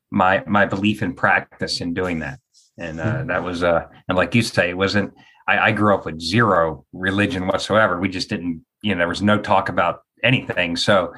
my 0.10 0.44
my 0.46 0.66
belief 0.66 1.02
in 1.02 1.14
practice 1.14 1.82
in 1.82 1.94
doing 1.94 2.20
that. 2.20 2.40
And 2.78 3.00
uh, 3.00 3.18
mm. 3.18 3.28
that 3.28 3.44
was, 3.44 3.64
uh, 3.64 3.86
and 4.08 4.18
like 4.18 4.34
you 4.36 4.42
say, 4.42 4.70
it 4.70 4.78
wasn't. 4.78 5.14
I, 5.48 5.56
I 5.60 5.72
grew 5.72 5.94
up 5.94 6.06
with 6.06 6.20
zero 6.20 6.86
religion 6.94 7.48
whatsoever. 7.48 8.00
We 8.00 8.10
just 8.10 8.30
didn't 8.30 8.66
you 8.84 8.94
know, 8.94 9.00
there 9.00 9.08
was 9.08 9.22
no 9.22 9.40
talk 9.40 9.70
about 9.70 10.02
anything. 10.24 10.76
So 10.76 11.14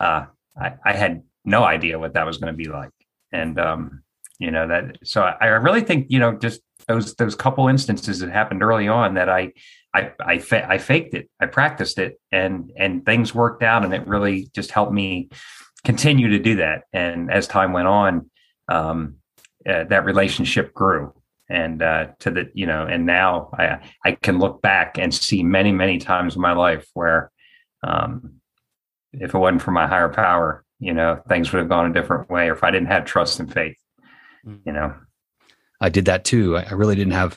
uh, 0.00 0.24
I, 0.60 0.72
I, 0.84 0.92
had 0.92 1.22
no 1.44 1.62
idea 1.62 1.98
what 1.98 2.14
that 2.14 2.26
was 2.26 2.38
going 2.38 2.52
to 2.52 2.56
be 2.56 2.68
like. 2.68 2.90
And, 3.30 3.60
um, 3.60 4.02
you 4.38 4.50
know, 4.50 4.66
that, 4.66 4.96
so 5.04 5.22
I, 5.22 5.36
I, 5.40 5.46
really 5.46 5.82
think, 5.82 6.06
you 6.08 6.18
know, 6.18 6.32
just 6.32 6.62
those, 6.88 7.14
those 7.14 7.34
couple 7.34 7.68
instances 7.68 8.18
that 8.20 8.30
happened 8.30 8.62
early 8.62 8.88
on 8.88 9.14
that 9.14 9.28
I, 9.28 9.52
I, 9.94 10.12
I, 10.20 10.38
fa- 10.38 10.68
I 10.68 10.78
faked 10.78 11.14
it, 11.14 11.28
I 11.40 11.46
practiced 11.46 11.98
it 11.98 12.20
and, 12.30 12.72
and 12.76 13.04
things 13.04 13.34
worked 13.34 13.62
out 13.62 13.84
and 13.84 13.92
it 13.92 14.06
really 14.06 14.48
just 14.54 14.70
helped 14.70 14.92
me 14.92 15.30
continue 15.84 16.28
to 16.28 16.38
do 16.38 16.56
that. 16.56 16.84
And 16.92 17.30
as 17.30 17.46
time 17.46 17.72
went 17.72 17.88
on, 17.88 18.30
um, 18.68 19.16
uh, 19.68 19.84
that 19.84 20.04
relationship 20.04 20.72
grew 20.72 21.12
and 21.50 21.82
uh, 21.82 22.06
to 22.20 22.30
the 22.30 22.50
you 22.54 22.64
know 22.64 22.86
and 22.86 23.04
now 23.04 23.50
i 23.58 23.78
i 24.04 24.12
can 24.12 24.38
look 24.38 24.62
back 24.62 24.96
and 24.96 25.12
see 25.12 25.42
many 25.42 25.72
many 25.72 25.98
times 25.98 26.36
in 26.36 26.40
my 26.40 26.52
life 26.52 26.88
where 26.94 27.30
um, 27.82 28.40
if 29.12 29.34
it 29.34 29.38
wasn't 29.38 29.60
for 29.60 29.72
my 29.72 29.86
higher 29.86 30.08
power 30.08 30.64
you 30.78 30.94
know 30.94 31.20
things 31.28 31.52
would 31.52 31.58
have 31.58 31.68
gone 31.68 31.90
a 31.90 31.92
different 31.92 32.30
way 32.30 32.48
or 32.48 32.52
if 32.52 32.64
i 32.64 32.70
didn't 32.70 32.88
have 32.88 33.04
trust 33.04 33.40
and 33.40 33.52
faith 33.52 33.76
mm. 34.46 34.58
you 34.64 34.72
know 34.72 34.94
i 35.80 35.88
did 35.88 36.06
that 36.06 36.24
too 36.24 36.56
i 36.56 36.72
really 36.72 36.94
didn't 36.94 37.12
have 37.12 37.36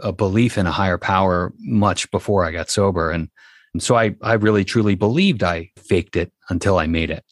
a 0.00 0.12
belief 0.12 0.56
in 0.56 0.66
a 0.66 0.72
higher 0.72 0.98
power 0.98 1.52
much 1.58 2.10
before 2.10 2.44
i 2.44 2.50
got 2.50 2.70
sober 2.70 3.10
and, 3.10 3.28
and 3.74 3.82
so 3.82 3.94
i 3.94 4.14
i 4.22 4.34
really 4.34 4.64
truly 4.64 4.94
believed 4.94 5.42
i 5.42 5.70
faked 5.76 6.16
it 6.16 6.32
until 6.48 6.78
i 6.78 6.86
made 6.86 7.10
it 7.10 7.24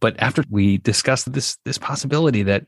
but 0.00 0.18
after 0.18 0.42
we 0.50 0.78
discussed 0.78 1.32
this 1.32 1.58
this 1.64 1.78
possibility 1.78 2.42
that 2.42 2.66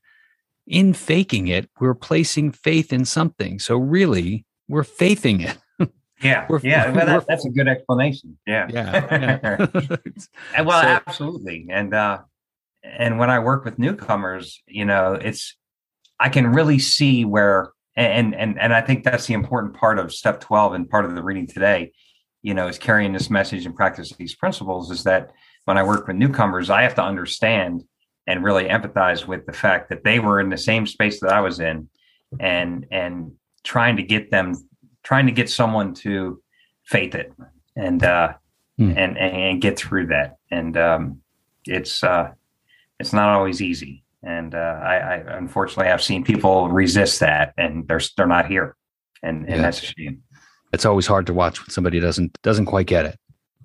in 0.70 0.94
faking 0.94 1.48
it, 1.48 1.68
we're 1.80 1.94
placing 1.94 2.52
faith 2.52 2.92
in 2.92 3.04
something. 3.04 3.58
So 3.58 3.76
really, 3.76 4.46
we're 4.68 4.84
faithing 4.84 5.42
it. 5.42 5.58
Yeah, 6.22 6.44
we're, 6.50 6.60
yeah, 6.62 6.90
well, 6.90 7.06
that, 7.06 7.24
that's 7.26 7.46
a 7.46 7.48
good 7.48 7.66
explanation. 7.66 8.36
Yeah, 8.46 8.68
yeah, 8.70 9.06
yeah. 9.10 9.66
and 10.54 10.66
well, 10.66 10.82
so, 10.82 10.86
absolutely. 10.86 11.66
And 11.70 11.94
uh, 11.94 12.18
and 12.84 13.18
when 13.18 13.30
I 13.30 13.38
work 13.38 13.64
with 13.64 13.78
newcomers, 13.78 14.62
you 14.66 14.84
know, 14.84 15.14
it's 15.14 15.56
I 16.18 16.28
can 16.28 16.48
really 16.52 16.78
see 16.78 17.24
where, 17.24 17.72
and 17.96 18.34
and 18.34 18.58
and 18.58 18.72
I 18.72 18.80
think 18.80 19.04
that's 19.04 19.26
the 19.26 19.34
important 19.34 19.74
part 19.74 19.98
of 19.98 20.12
step 20.12 20.40
twelve 20.40 20.74
and 20.74 20.88
part 20.88 21.04
of 21.04 21.14
the 21.14 21.22
reading 21.22 21.46
today. 21.46 21.92
You 22.42 22.54
know, 22.54 22.68
is 22.68 22.78
carrying 22.78 23.12
this 23.12 23.28
message 23.28 23.66
and 23.66 23.74
practice 23.74 24.12
these 24.12 24.34
principles 24.34 24.90
is 24.90 25.04
that 25.04 25.30
when 25.66 25.76
I 25.76 25.82
work 25.82 26.06
with 26.06 26.16
newcomers, 26.16 26.70
I 26.70 26.82
have 26.82 26.94
to 26.94 27.02
understand 27.02 27.84
and 28.26 28.44
really 28.44 28.64
empathize 28.64 29.26
with 29.26 29.44
the 29.44 29.52
fact 29.52 29.90
that 29.90 30.04
they 30.04 30.20
were 30.20 30.40
in 30.40 30.48
the 30.48 30.56
same 30.56 30.86
space 30.86 31.20
that 31.20 31.32
I 31.32 31.40
was 31.40 31.60
in, 31.60 31.88
and 32.38 32.86
and 32.90 33.32
trying 33.64 33.96
to 33.96 34.02
get 34.02 34.30
them, 34.30 34.54
trying 35.02 35.26
to 35.26 35.32
get 35.32 35.50
someone 35.50 35.94
to 35.94 36.42
faith 36.84 37.14
it 37.14 37.32
and 37.76 38.02
uh, 38.02 38.34
hmm. 38.78 38.92
and 38.96 39.18
and 39.18 39.60
get 39.60 39.78
through 39.78 40.06
that. 40.08 40.38
And 40.50 40.76
um, 40.76 41.22
it's 41.66 42.02
uh, 42.02 42.32
it's 42.98 43.12
not 43.12 43.30
always 43.30 43.60
easy. 43.60 44.04
And 44.22 44.54
uh, 44.54 44.58
I, 44.82 44.96
I 44.96 45.36
unfortunately 45.38 45.90
I've 45.90 46.02
seen 46.02 46.24
people 46.24 46.68
resist 46.68 47.20
that, 47.20 47.54
and 47.56 47.88
they're 47.88 48.00
they're 48.16 48.26
not 48.26 48.46
here, 48.46 48.76
and 49.22 49.46
and 49.46 49.56
yeah. 49.56 49.62
that's 49.62 49.82
a 49.82 49.86
shame. 49.86 50.22
It's 50.72 50.84
always 50.84 51.06
hard 51.06 51.26
to 51.26 51.34
watch 51.34 51.60
when 51.60 51.70
somebody 51.70 52.00
doesn't 52.00 52.36
doesn't 52.42 52.66
quite 52.66 52.86
get 52.86 53.06
it. 53.06 53.18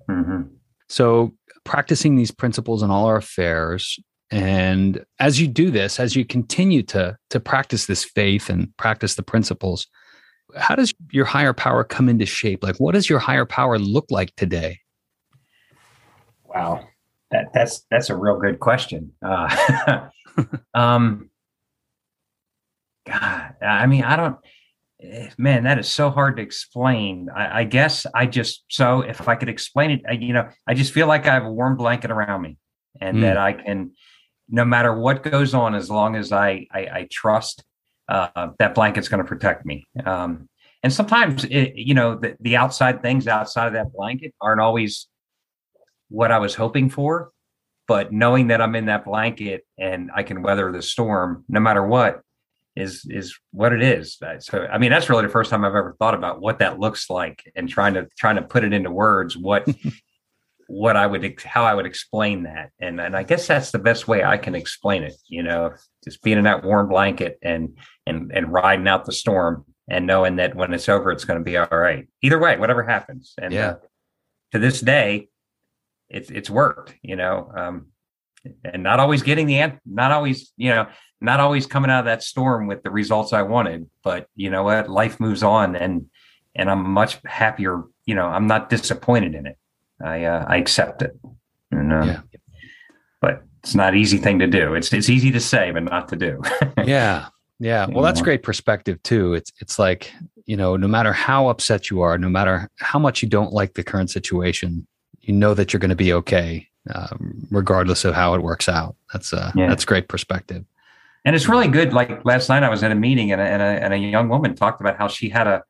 Mm-hmm. 0.08 0.42
So 0.88 1.34
practicing 1.64 2.16
these 2.16 2.30
principles 2.30 2.82
in 2.82 2.90
all 2.90 3.06
our 3.06 3.16
affairs 3.16 3.98
and 4.30 5.04
as 5.20 5.40
you 5.40 5.46
do 5.46 5.70
this 5.70 6.00
as 6.00 6.16
you 6.16 6.24
continue 6.24 6.82
to 6.82 7.16
to 7.30 7.38
practice 7.38 7.86
this 7.86 8.04
faith 8.04 8.48
and 8.50 8.74
practice 8.76 9.14
the 9.14 9.22
principles 9.22 9.86
how 10.56 10.74
does 10.74 10.94
your 11.12 11.24
higher 11.24 11.52
power 11.52 11.84
come 11.84 12.08
into 12.08 12.26
shape 12.26 12.62
like 12.62 12.76
what 12.76 12.94
does 12.94 13.08
your 13.08 13.18
higher 13.18 13.44
power 13.44 13.78
look 13.78 14.06
like 14.10 14.34
today 14.36 14.78
wow 16.44 16.84
that 17.30 17.52
that's 17.52 17.84
that's 17.90 18.10
a 18.10 18.16
real 18.16 18.38
good 18.38 18.58
question 18.58 19.12
uh, 19.24 20.08
um 20.74 21.30
god 23.06 23.54
i 23.62 23.86
mean 23.86 24.02
i 24.02 24.16
don't 24.16 24.36
eh, 25.02 25.28
man 25.38 25.64
that 25.64 25.78
is 25.78 25.88
so 25.88 26.10
hard 26.10 26.36
to 26.36 26.42
explain. 26.42 27.28
I, 27.34 27.60
I, 27.60 27.64
guess 27.64 28.06
i 28.14 28.26
just 28.26 28.64
so 28.68 29.00
if 29.00 29.28
i 29.28 29.34
could 29.34 29.48
explain 29.48 29.90
it 29.90 30.02
I, 30.08 30.12
you 30.12 30.32
know 30.32 30.48
i 30.66 30.74
just 30.74 30.92
feel 30.92 31.06
like 31.06 31.26
i 31.26 31.34
have 31.34 31.44
a 31.44 31.52
warm 31.52 31.76
blanket 31.76 32.10
around 32.10 32.42
me 32.42 32.58
and 33.00 33.18
mm. 33.18 33.20
that 33.22 33.36
i 33.36 33.52
can 33.52 33.92
no 34.48 34.64
matter 34.64 34.94
what 34.94 35.22
goes 35.22 35.54
on 35.54 35.74
as 35.74 35.90
long 35.90 36.16
as 36.16 36.32
i 36.32 36.66
i, 36.72 36.80
I 36.80 37.08
trust 37.10 37.64
uh, 38.08 38.48
that 38.58 38.74
blanket's 38.74 39.08
going 39.08 39.22
to 39.22 39.28
protect 39.28 39.66
me. 39.66 39.84
Um, 40.04 40.48
and 40.82 40.92
sometimes 40.92 41.44
it, 41.44 41.74
you 41.74 41.94
know 41.94 42.14
the, 42.14 42.36
the 42.40 42.56
outside 42.56 43.02
things 43.02 43.26
outside 43.26 43.66
of 43.66 43.72
that 43.72 43.92
blanket 43.92 44.34
aren't 44.40 44.60
always 44.60 45.08
what 46.08 46.30
i 46.30 46.38
was 46.38 46.54
hoping 46.54 46.88
for 46.88 47.32
but 47.86 48.12
knowing 48.12 48.48
that 48.48 48.60
i'm 48.60 48.74
in 48.74 48.86
that 48.86 49.04
blanket 49.04 49.66
and 49.78 50.10
i 50.14 50.22
can 50.22 50.42
weather 50.42 50.70
the 50.72 50.82
storm 50.82 51.44
no 51.48 51.60
matter 51.60 51.86
what 51.86 52.20
is 52.74 53.06
is 53.08 53.38
what 53.52 53.72
it 53.72 53.82
is 53.82 54.18
so 54.40 54.66
i 54.70 54.78
mean 54.78 54.90
that's 54.90 55.08
really 55.08 55.24
the 55.24 55.32
first 55.32 55.50
time 55.50 55.64
i've 55.64 55.74
ever 55.74 55.96
thought 55.98 56.14
about 56.14 56.40
what 56.40 56.58
that 56.58 56.78
looks 56.78 57.08
like 57.08 57.50
and 57.56 57.68
trying 57.68 57.94
to 57.94 58.06
trying 58.18 58.36
to 58.36 58.42
put 58.42 58.64
it 58.64 58.72
into 58.72 58.90
words 58.90 59.36
what 59.36 59.66
what 60.68 60.96
i 60.96 61.06
would 61.06 61.40
how 61.42 61.64
i 61.64 61.72
would 61.72 61.86
explain 61.86 62.42
that 62.42 62.70
and 62.80 63.00
and 63.00 63.16
i 63.16 63.22
guess 63.22 63.46
that's 63.46 63.70
the 63.70 63.78
best 63.78 64.08
way 64.08 64.24
i 64.24 64.36
can 64.36 64.54
explain 64.54 65.04
it 65.04 65.14
you 65.28 65.42
know 65.42 65.72
just 66.04 66.22
being 66.22 66.38
in 66.38 66.44
that 66.44 66.64
warm 66.64 66.88
blanket 66.88 67.38
and 67.40 67.78
and 68.06 68.32
and 68.32 68.52
riding 68.52 68.88
out 68.88 69.04
the 69.04 69.12
storm 69.12 69.64
and 69.88 70.06
knowing 70.06 70.36
that 70.36 70.54
when 70.54 70.74
it's 70.74 70.88
over, 70.88 71.10
it's 71.10 71.24
going 71.24 71.38
to 71.38 71.44
be 71.44 71.56
all 71.56 71.66
right. 71.70 72.06
Either 72.22 72.38
way, 72.38 72.56
whatever 72.56 72.82
happens. 72.82 73.34
And 73.40 73.52
yeah. 73.52 73.68
Uh, 73.68 73.76
to 74.52 74.58
this 74.58 74.80
day, 74.80 75.28
it's 76.08 76.30
it's 76.30 76.50
worked. 76.50 76.94
You 77.02 77.16
know, 77.16 77.50
um, 77.56 77.86
and 78.64 78.82
not 78.82 79.00
always 79.00 79.22
getting 79.22 79.46
the 79.46 79.58
answer, 79.58 79.80
not 79.86 80.12
always, 80.12 80.52
you 80.56 80.70
know, 80.70 80.86
not 81.20 81.40
always 81.40 81.66
coming 81.66 81.90
out 81.90 82.00
of 82.00 82.04
that 82.06 82.22
storm 82.22 82.66
with 82.66 82.82
the 82.82 82.90
results 82.90 83.32
I 83.32 83.42
wanted. 83.42 83.88
But 84.02 84.28
you 84.34 84.50
know 84.50 84.64
what, 84.64 84.88
life 84.88 85.20
moves 85.20 85.42
on, 85.42 85.76
and 85.76 86.06
and 86.54 86.70
I'm 86.70 86.88
much 86.90 87.18
happier. 87.24 87.84
You 88.04 88.14
know, 88.14 88.26
I'm 88.26 88.46
not 88.46 88.70
disappointed 88.70 89.34
in 89.34 89.46
it. 89.46 89.58
I 90.02 90.24
uh, 90.24 90.44
I 90.48 90.56
accept 90.56 91.02
it. 91.02 91.18
And, 91.70 91.92
uh, 91.92 92.04
yeah. 92.04 92.20
But 93.20 93.42
it's 93.62 93.74
not 93.74 93.94
an 93.94 93.98
easy 93.98 94.18
thing 94.18 94.38
to 94.40 94.46
do. 94.46 94.74
It's 94.74 94.92
it's 94.92 95.08
easy 95.08 95.30
to 95.32 95.40
say, 95.40 95.70
but 95.70 95.84
not 95.84 96.08
to 96.08 96.16
do. 96.16 96.42
yeah. 96.84 97.28
Yeah. 97.58 97.86
Well, 97.86 98.04
that's 98.04 98.20
great 98.20 98.42
perspective 98.42 99.02
too. 99.02 99.34
It's 99.34 99.50
it's 99.60 99.78
like, 99.78 100.12
you 100.44 100.56
know, 100.56 100.76
no 100.76 100.86
matter 100.86 101.12
how 101.12 101.48
upset 101.48 101.90
you 101.90 102.02
are, 102.02 102.18
no 102.18 102.28
matter 102.28 102.68
how 102.78 102.98
much 102.98 103.22
you 103.22 103.28
don't 103.28 103.52
like 103.52 103.74
the 103.74 103.82
current 103.82 104.10
situation, 104.10 104.86
you 105.26 105.34
know 105.34 105.54
that 105.54 105.72
you're 105.72 105.80
going 105.80 105.90
to 105.90 105.96
be 105.96 106.12
okay, 106.12 106.68
um, 106.94 107.46
regardless 107.50 108.04
of 108.04 108.14
how 108.14 108.34
it 108.34 108.42
works 108.42 108.68
out. 108.68 108.96
That's 109.12 109.32
uh, 109.32 109.52
yeah. 109.54 109.68
that's 109.68 109.84
great 109.84 110.08
perspective. 110.08 110.64
And 111.24 111.34
it's 111.34 111.48
really 111.48 111.68
good. 111.68 111.92
Like 111.92 112.24
last 112.24 112.48
night, 112.48 112.62
I 112.62 112.68
was 112.68 112.82
at 112.82 112.92
a 112.92 112.94
meeting, 112.94 113.32
and 113.32 113.40
a, 113.40 113.44
and 113.44 113.62
a, 113.62 113.64
and 113.64 113.94
a 113.94 113.98
young 113.98 114.28
woman 114.28 114.54
talked 114.54 114.80
about 114.80 114.96
how 114.96 115.08
she 115.08 115.28
had 115.28 115.46
a 115.46 115.62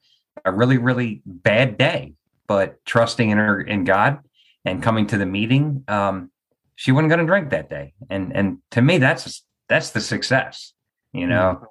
a 0.44 0.52
really 0.52 0.78
really 0.78 1.22
bad 1.24 1.78
day, 1.78 2.14
but 2.46 2.84
trusting 2.84 3.30
in 3.30 3.38
her 3.38 3.60
in 3.60 3.84
God 3.84 4.20
and 4.64 4.82
coming 4.82 5.06
to 5.08 5.18
the 5.18 5.26
meeting, 5.26 5.84
um, 5.88 6.30
she 6.74 6.92
wasn't 6.92 7.08
going 7.08 7.20
to 7.20 7.26
drink 7.26 7.50
that 7.50 7.70
day. 7.70 7.94
And 8.10 8.36
and 8.36 8.58
to 8.72 8.82
me, 8.82 8.98
that's 8.98 9.44
that's 9.68 9.90
the 9.90 10.00
success. 10.00 10.72
You 11.12 11.26
know, 11.26 11.54
mm-hmm 11.56 11.64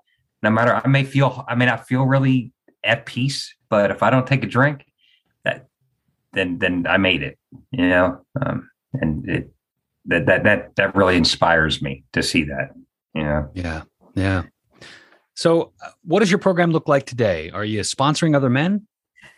no 0.45 0.51
matter 0.51 0.79
I 0.83 0.87
may 0.87 1.03
feel 1.03 1.43
I 1.47 1.55
may 1.55 1.65
not 1.65 1.87
feel 1.87 2.05
really 2.05 2.53
at 2.83 3.05
peace, 3.05 3.53
but 3.69 3.89
if 3.91 4.03
I 4.03 4.11
don't 4.11 4.27
take 4.27 4.43
a 4.43 4.47
drink, 4.47 4.85
then 6.35 6.59
then 6.59 6.85
I 6.87 6.97
made 6.97 7.23
it, 7.23 7.37
you 7.71 7.87
know. 7.87 8.21
Um, 8.41 8.69
and 8.93 9.27
it 9.27 9.51
that 10.05 10.25
that 10.27 10.43
that 10.43 10.75
that 10.75 10.95
really 10.95 11.17
inspires 11.17 11.81
me 11.81 12.03
to 12.13 12.21
see 12.21 12.43
that, 12.43 12.69
you 13.13 13.23
know. 13.23 13.49
Yeah, 13.53 13.83
yeah. 14.13 14.43
So, 15.35 15.73
uh, 15.83 15.89
what 16.03 16.19
does 16.19 16.31
your 16.31 16.39
program 16.39 16.71
look 16.71 16.87
like 16.87 17.05
today? 17.05 17.49
Are 17.51 17.65
you 17.65 17.81
sponsoring 17.81 18.35
other 18.35 18.49
men? 18.49 18.87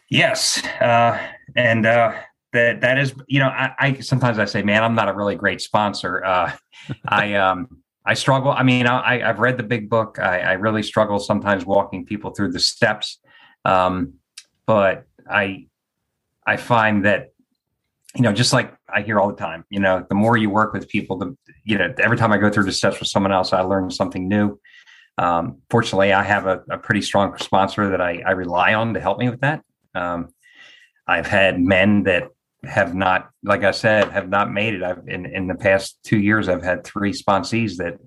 Yes, 0.09 0.63
uh, 0.79 1.19
and 1.55 1.85
uh, 1.85 2.13
that 2.53 2.81
that 2.81 2.97
is, 2.97 3.13
you 3.27 3.39
know, 3.39 3.47
I, 3.47 3.71
I 3.79 3.99
sometimes 3.99 4.39
I 4.39 4.45
say, 4.45 4.61
man, 4.61 4.83
I'm 4.83 4.95
not 4.95 5.09
a 5.09 5.13
really 5.13 5.35
great 5.35 5.61
sponsor. 5.61 6.23
Uh, 6.23 6.51
I 7.07 7.33
um 7.35 7.81
I 8.05 8.13
struggle. 8.13 8.51
I 8.51 8.63
mean, 8.63 8.87
I, 8.87 9.19
have 9.19 9.39
read 9.39 9.57
the 9.57 9.63
big 9.63 9.89
book. 9.89 10.17
I, 10.17 10.39
I, 10.39 10.53
really 10.53 10.81
struggle 10.81 11.19
sometimes 11.19 11.65
walking 11.65 12.05
people 12.05 12.31
through 12.31 12.53
the 12.53 12.59
steps, 12.59 13.19
um, 13.65 14.13
but 14.65 15.03
I 15.29 15.67
I 16.47 16.57
find 16.57 17.05
that 17.05 17.29
you 18.15 18.23
know, 18.23 18.33
just 18.33 18.51
like 18.51 18.73
I 18.89 19.01
hear 19.01 19.19
all 19.19 19.27
the 19.27 19.35
time, 19.35 19.63
you 19.69 19.79
know, 19.79 20.05
the 20.07 20.15
more 20.15 20.37
you 20.37 20.49
work 20.49 20.73
with 20.73 20.87
people, 20.87 21.17
the 21.17 21.37
you 21.63 21.77
know, 21.77 21.93
every 21.99 22.17
time 22.17 22.31
I 22.31 22.37
go 22.37 22.49
through 22.49 22.63
the 22.63 22.71
steps 22.71 22.99
with 22.99 23.09
someone 23.09 23.31
else, 23.31 23.53
I 23.53 23.61
learn 23.61 23.91
something 23.91 24.27
new. 24.27 24.59
Um, 25.19 25.61
fortunately, 25.69 26.13
I 26.13 26.23
have 26.23 26.47
a, 26.47 26.63
a, 26.69 26.77
pretty 26.77 27.01
strong 27.01 27.35
sponsor 27.39 27.89
that 27.89 28.01
I, 28.01 28.21
I, 28.25 28.31
rely 28.31 28.75
on 28.75 28.93
to 28.93 28.99
help 28.99 29.17
me 29.17 29.29
with 29.29 29.41
that. 29.41 29.63
Um, 29.95 30.29
I've 31.07 31.25
had 31.25 31.59
men 31.59 32.03
that 32.03 32.29
have 32.63 32.93
not, 32.93 33.31
like 33.43 33.63
I 33.63 33.71
said, 33.71 34.11
have 34.11 34.29
not 34.29 34.51
made 34.51 34.75
it. 34.75 34.83
I've 34.83 35.07
in, 35.07 35.25
in 35.25 35.47
the 35.47 35.55
past 35.55 35.97
two 36.03 36.19
years, 36.19 36.47
I've 36.47 36.63
had 36.63 36.83
three 36.83 37.13
sponsees 37.13 37.77
that 37.77 37.97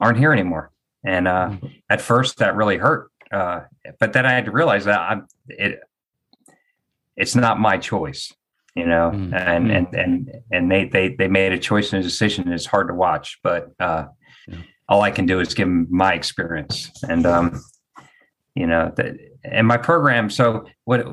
aren't 0.00 0.18
here 0.18 0.32
anymore. 0.32 0.72
And 1.04 1.28
uh, 1.28 1.50
mm-hmm. 1.50 1.66
at 1.88 2.00
first 2.00 2.38
that 2.38 2.56
really 2.56 2.78
hurt. 2.78 3.10
Uh, 3.30 3.60
but 4.00 4.12
then 4.12 4.26
I 4.26 4.32
had 4.32 4.46
to 4.46 4.50
realize 4.50 4.86
that 4.86 4.98
I'm, 4.98 5.28
it, 5.48 5.80
it's 7.20 7.36
not 7.36 7.60
my 7.60 7.76
choice, 7.76 8.32
you 8.74 8.86
know, 8.86 9.12
mm-hmm. 9.14 9.34
and, 9.34 9.70
and, 9.70 9.94
and, 9.94 10.30
and 10.50 10.70
they, 10.70 10.86
they, 10.86 11.14
they 11.14 11.28
made 11.28 11.52
a 11.52 11.58
choice 11.58 11.92
and 11.92 12.00
a 12.00 12.02
decision. 12.02 12.50
It's 12.50 12.66
hard 12.66 12.88
to 12.88 12.94
watch, 12.94 13.38
but 13.42 13.68
uh, 13.78 14.06
yeah. 14.48 14.56
all 14.88 15.02
I 15.02 15.10
can 15.10 15.26
do 15.26 15.38
is 15.38 15.52
give 15.52 15.68
them 15.68 15.86
my 15.90 16.14
experience. 16.14 16.90
And, 17.08 17.26
um, 17.26 17.62
you 18.54 18.66
know, 18.66 18.90
the, 18.96 19.18
and 19.44 19.66
my 19.66 19.76
program. 19.76 20.30
So 20.30 20.64
what, 20.84 21.06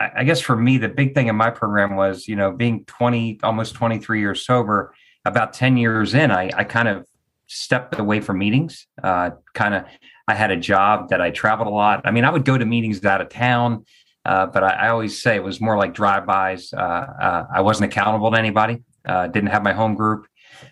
I 0.00 0.24
guess 0.24 0.40
for 0.40 0.56
me, 0.56 0.78
the 0.78 0.88
big 0.88 1.14
thing 1.14 1.28
in 1.28 1.36
my 1.36 1.50
program 1.50 1.94
was, 1.94 2.26
you 2.26 2.34
know, 2.34 2.50
being 2.50 2.84
20, 2.86 3.38
almost 3.44 3.74
23 3.74 4.18
years 4.18 4.44
sober, 4.44 4.92
about 5.24 5.52
10 5.52 5.76
years 5.76 6.14
in, 6.14 6.32
I, 6.32 6.50
I 6.54 6.64
kind 6.64 6.88
of 6.88 7.06
stepped 7.46 7.98
away 7.98 8.20
from 8.20 8.38
meetings. 8.38 8.86
Uh, 9.02 9.30
kind 9.54 9.74
of, 9.74 9.84
I 10.26 10.34
had 10.34 10.50
a 10.50 10.56
job 10.56 11.10
that 11.10 11.20
I 11.20 11.30
traveled 11.30 11.68
a 11.68 11.70
lot. 11.70 12.02
I 12.04 12.10
mean, 12.10 12.24
I 12.24 12.30
would 12.30 12.44
go 12.44 12.58
to 12.58 12.64
meetings 12.64 13.04
out 13.04 13.20
of 13.20 13.28
town, 13.28 13.84
uh, 14.24 14.46
but 14.46 14.64
I, 14.64 14.70
I, 14.70 14.88
always 14.88 15.20
say 15.20 15.36
it 15.36 15.42
was 15.42 15.60
more 15.60 15.76
like 15.76 15.94
drive-bys. 15.94 16.72
Uh, 16.72 16.76
uh 16.76 17.46
I 17.54 17.60
wasn't 17.60 17.92
accountable 17.92 18.30
to 18.30 18.38
anybody. 18.38 18.82
Uh, 19.04 19.26
didn't 19.26 19.50
have 19.50 19.62
my 19.62 19.72
home 19.72 19.94
group. 19.94 20.26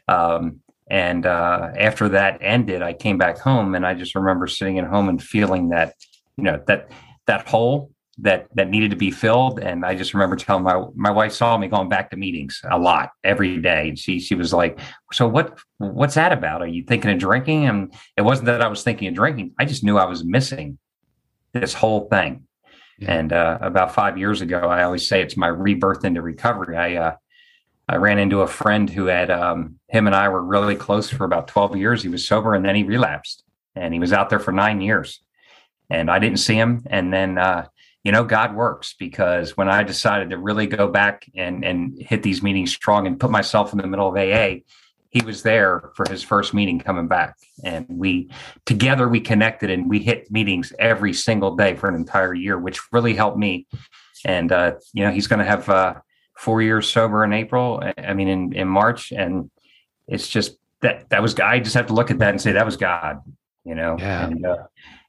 Um, 0.09 0.61
and 0.89 1.25
after 1.27 2.09
that 2.11 2.39
ended, 2.43 2.83
I 2.83 2.93
came 2.93 3.17
back 3.17 3.39
home, 3.39 3.75
and 3.75 3.87
I 3.87 3.95
just 3.95 4.15
remember 4.15 4.47
sitting 4.47 4.79
at 4.79 4.87
home 4.87 5.09
and 5.09 5.23
feeling 5.23 5.71
that, 5.71 5.95
you 6.37 6.45
know, 6.45 6.63
that 6.67 6.91
that 7.27 7.49
hole 7.49 7.93
that 8.19 8.47
that 8.55 8.69
needed 8.69 8.91
to 8.91 8.97
be 8.97 9.11
filled 9.11 9.59
and 9.59 9.87
i 9.87 9.95
just 9.95 10.13
remember 10.13 10.37
telling 10.37 10.63
my 10.63 10.85
my 10.95 11.11
wife 11.11 11.33
saw 11.33 11.57
me 11.57 11.67
going 11.67 11.89
back 11.89 12.11
to 12.11 12.17
meetings 12.17 12.61
a 12.71 12.79
lot 12.79 13.11
every 13.25 13.59
day 13.59 13.89
and 13.89 13.99
she 13.99 14.21
she 14.21 14.35
was 14.35 14.53
like 14.53 14.79
so 15.13 15.27
what 15.27 15.59
what's 15.79 16.15
that 16.15 16.31
about 16.31 16.61
are 16.61 16.67
you 16.67 16.85
thinking 16.85 17.11
of 17.11 17.19
drinking 17.19 17.67
and 17.67 17.95
it 18.19 18.23
wasn't 18.23 18.45
that 18.45 18.61
i 18.61 18.69
was 18.69 18.83
thinking 18.83 19.09
of 19.09 19.15
drinking 19.15 19.53
i 19.59 19.65
just 19.65 19.83
knew 19.83 19.97
i 19.97 20.05
was 20.05 20.25
missing 20.25 20.79
this 21.55 21.73
whole 21.73 22.07
thing 22.09 22.47
and 23.07 23.33
uh, 23.33 23.59
about 23.61 23.95
five 23.95 24.19
years 24.19 24.41
ago 24.41 24.61
i 24.61 24.83
always 24.83 25.07
say 25.07 25.23
it's 25.23 25.37
my 25.37 25.49
rebirth 25.49 26.05
into 26.05 26.23
recovery. 26.23 26.77
I 26.77 26.97
uh, 26.97 27.17
i 27.89 27.97
ran 27.97 28.19
into 28.19 28.41
a 28.41 28.47
friend 28.47 28.89
who 28.89 29.07
had 29.07 29.31
um, 29.31 29.79
him 29.89 30.07
and 30.07 30.17
i 30.17 30.29
were 30.29 30.43
really 30.43 30.77
close 30.77 31.11
for 31.11 31.25
about 31.25 31.49
12 31.49 31.77
years. 31.77 32.03
He 32.03 32.09
was 32.09 32.27
sober 32.27 32.55
and 32.55 32.65
then 32.65 32.75
he 32.75 32.85
relapsed 32.85 33.45
and 33.75 33.93
he 33.93 34.01
was 34.01 34.13
out 34.13 34.31
there 34.31 34.41
for 34.41 34.53
nine 34.53 34.81
years. 34.81 35.21
And 35.91 36.11
i 36.11 36.19
didn't 36.19 36.39
see 36.39 36.55
him. 36.55 36.85
And 36.89 37.13
then 37.13 37.39
uh, 37.39 37.67
you 38.05 38.11
know, 38.11 38.25
God 38.25 38.55
works 38.55 38.95
because 38.99 39.57
when 39.57 39.69
I 39.69 39.85
decided 39.85 40.31
to 40.31 40.39
really 40.39 40.67
go 40.67 40.89
back 40.89 41.31
and 41.37 41.65
and 41.65 42.01
hit 42.01 42.23
these 42.23 42.43
meetings 42.43 42.73
strong 42.73 43.07
and 43.07 43.21
put 43.21 43.31
myself 43.31 43.73
in 43.73 43.79
the 43.79 43.87
middle 43.87 44.09
of 44.09 44.17
AA, 44.17 44.63
he 45.13 45.23
was 45.23 45.43
there 45.43 45.91
for 45.95 46.07
his 46.09 46.23
first 46.23 46.55
meeting 46.55 46.79
coming 46.79 47.07
back, 47.07 47.37
and 47.63 47.87
we 47.89 48.31
together 48.65 49.09
we 49.09 49.21
connected 49.21 49.71
and 49.71 49.89
we 49.89 49.99
hit 49.99 50.31
meetings 50.31 50.73
every 50.79 51.13
single 51.13 51.55
day 51.55 51.77
for 51.77 51.89
an 51.89 51.95
entire 51.95 52.33
year, 52.33 52.59
which 52.59 52.81
really 52.93 53.15
helped 53.15 53.37
me. 53.37 53.67
And 54.25 54.51
uh, 54.51 54.77
you 54.95 55.05
know, 55.05 55.11
he's 55.11 55.27
going 55.27 55.41
to 55.41 55.45
have 55.45 55.69
uh, 55.69 55.95
four 56.39 56.63
years 56.63 56.89
sober 56.89 57.25
in 57.25 57.35
April. 57.35 57.83
I 57.99 58.15
mean, 58.15 58.29
in 58.29 58.53
in 58.55 58.69
March, 58.69 59.13
and 59.13 59.51
it's 60.09 60.29
just 60.29 60.57
that 60.81 61.11
that 61.11 61.21
was 61.21 61.39
I 61.39 61.61
just 61.61 61.75
have 61.75 61.89
to 61.89 61.95
look 61.95 62.11
at 62.11 62.19
that 62.21 62.31
and 62.31 62.41
say 62.41 62.53
that 62.53 62.65
was 62.65 62.79
God, 62.79 63.21
you 63.65 63.75
know. 63.75 63.97
Yeah. 63.99 64.27
And, 64.27 64.47
uh, 64.47 64.57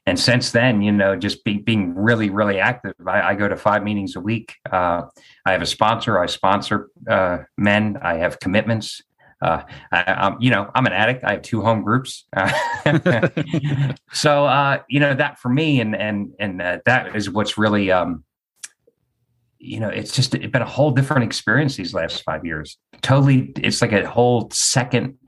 and 0.06 0.20
since 0.20 0.50
then, 0.50 0.82
you 0.82 0.92
know, 0.92 1.16
just 1.16 1.44
be, 1.44 1.56
being 1.56 1.94
really, 1.94 2.28
really 2.28 2.58
active. 2.58 2.92
I, 3.06 3.22
I, 3.22 3.34
go 3.34 3.48
to 3.48 3.56
five 3.56 3.82
meetings 3.82 4.16
a 4.16 4.20
week. 4.20 4.56
Uh, 4.70 5.04
I 5.46 5.52
have 5.52 5.62
a 5.62 5.66
sponsor. 5.66 6.18
I 6.18 6.26
sponsor 6.26 6.90
uh, 7.08 7.38
men. 7.56 7.96
I 8.02 8.16
have 8.16 8.38
commitments. 8.38 9.00
Uh, 9.44 9.62
I, 9.92 10.26
am 10.26 10.36
you 10.40 10.50
know, 10.50 10.70
I'm 10.74 10.86
an 10.86 10.94
addict. 10.94 11.22
I 11.22 11.32
have 11.32 11.42
two 11.42 11.60
home 11.60 11.82
groups. 11.82 12.24
so, 14.12 14.46
uh, 14.46 14.78
you 14.88 15.00
know, 15.00 15.14
that 15.14 15.38
for 15.38 15.50
me, 15.50 15.80
and 15.80 15.94
and 15.94 16.32
and 16.38 16.62
uh, 16.62 16.78
that 16.86 17.14
is 17.14 17.28
what's 17.28 17.58
really, 17.58 17.92
um, 17.92 18.24
you 19.58 19.80
know, 19.80 19.90
it's 19.90 20.14
just 20.14 20.34
it's 20.34 20.50
been 20.50 20.62
a 20.62 20.66
whole 20.66 20.92
different 20.92 21.24
experience 21.24 21.76
these 21.76 21.92
last 21.92 22.22
five 22.22 22.46
years. 22.46 22.78
Totally, 23.02 23.52
it's 23.56 23.82
like 23.82 23.92
a 23.92 24.08
whole 24.08 24.48
second 24.50 25.18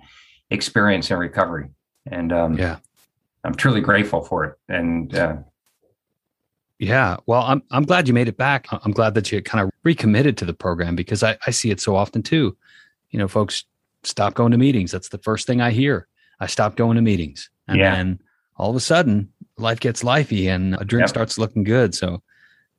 experience 0.48 1.10
in 1.10 1.18
recovery. 1.18 1.68
And 2.06 2.32
um, 2.32 2.56
yeah, 2.56 2.78
I'm 3.44 3.54
truly 3.54 3.82
grateful 3.82 4.22
for 4.22 4.44
it. 4.46 4.54
And 4.66 5.14
uh, 5.14 5.36
yeah, 6.78 7.18
well, 7.26 7.42
I'm 7.42 7.62
I'm 7.70 7.84
glad 7.84 8.08
you 8.08 8.14
made 8.14 8.28
it 8.28 8.38
back. 8.38 8.66
I'm 8.70 8.92
glad 8.92 9.12
that 9.12 9.30
you 9.30 9.42
kind 9.42 9.62
of 9.62 9.70
recommitted 9.84 10.38
to 10.38 10.46
the 10.46 10.54
program 10.54 10.96
because 10.96 11.22
I, 11.22 11.36
I 11.46 11.50
see 11.50 11.70
it 11.70 11.82
so 11.82 11.94
often 11.94 12.22
too. 12.22 12.56
You 13.10 13.18
know, 13.18 13.28
folks 13.28 13.64
stop 14.06 14.34
going 14.34 14.52
to 14.52 14.58
meetings. 14.58 14.90
That's 14.90 15.08
the 15.08 15.18
first 15.18 15.46
thing 15.46 15.60
I 15.60 15.70
hear. 15.70 16.08
I 16.40 16.46
stop 16.46 16.76
going 16.76 16.96
to 16.96 17.02
meetings, 17.02 17.50
and 17.66 17.78
yeah. 17.78 17.94
then 17.94 18.20
all 18.56 18.70
of 18.70 18.76
a 18.76 18.80
sudden, 18.80 19.30
life 19.58 19.80
gets 19.80 20.02
lifey, 20.02 20.48
and 20.48 20.74
a 20.74 20.84
drink 20.84 21.02
yep. 21.02 21.08
starts 21.08 21.38
looking 21.38 21.64
good. 21.64 21.94
So, 21.94 22.22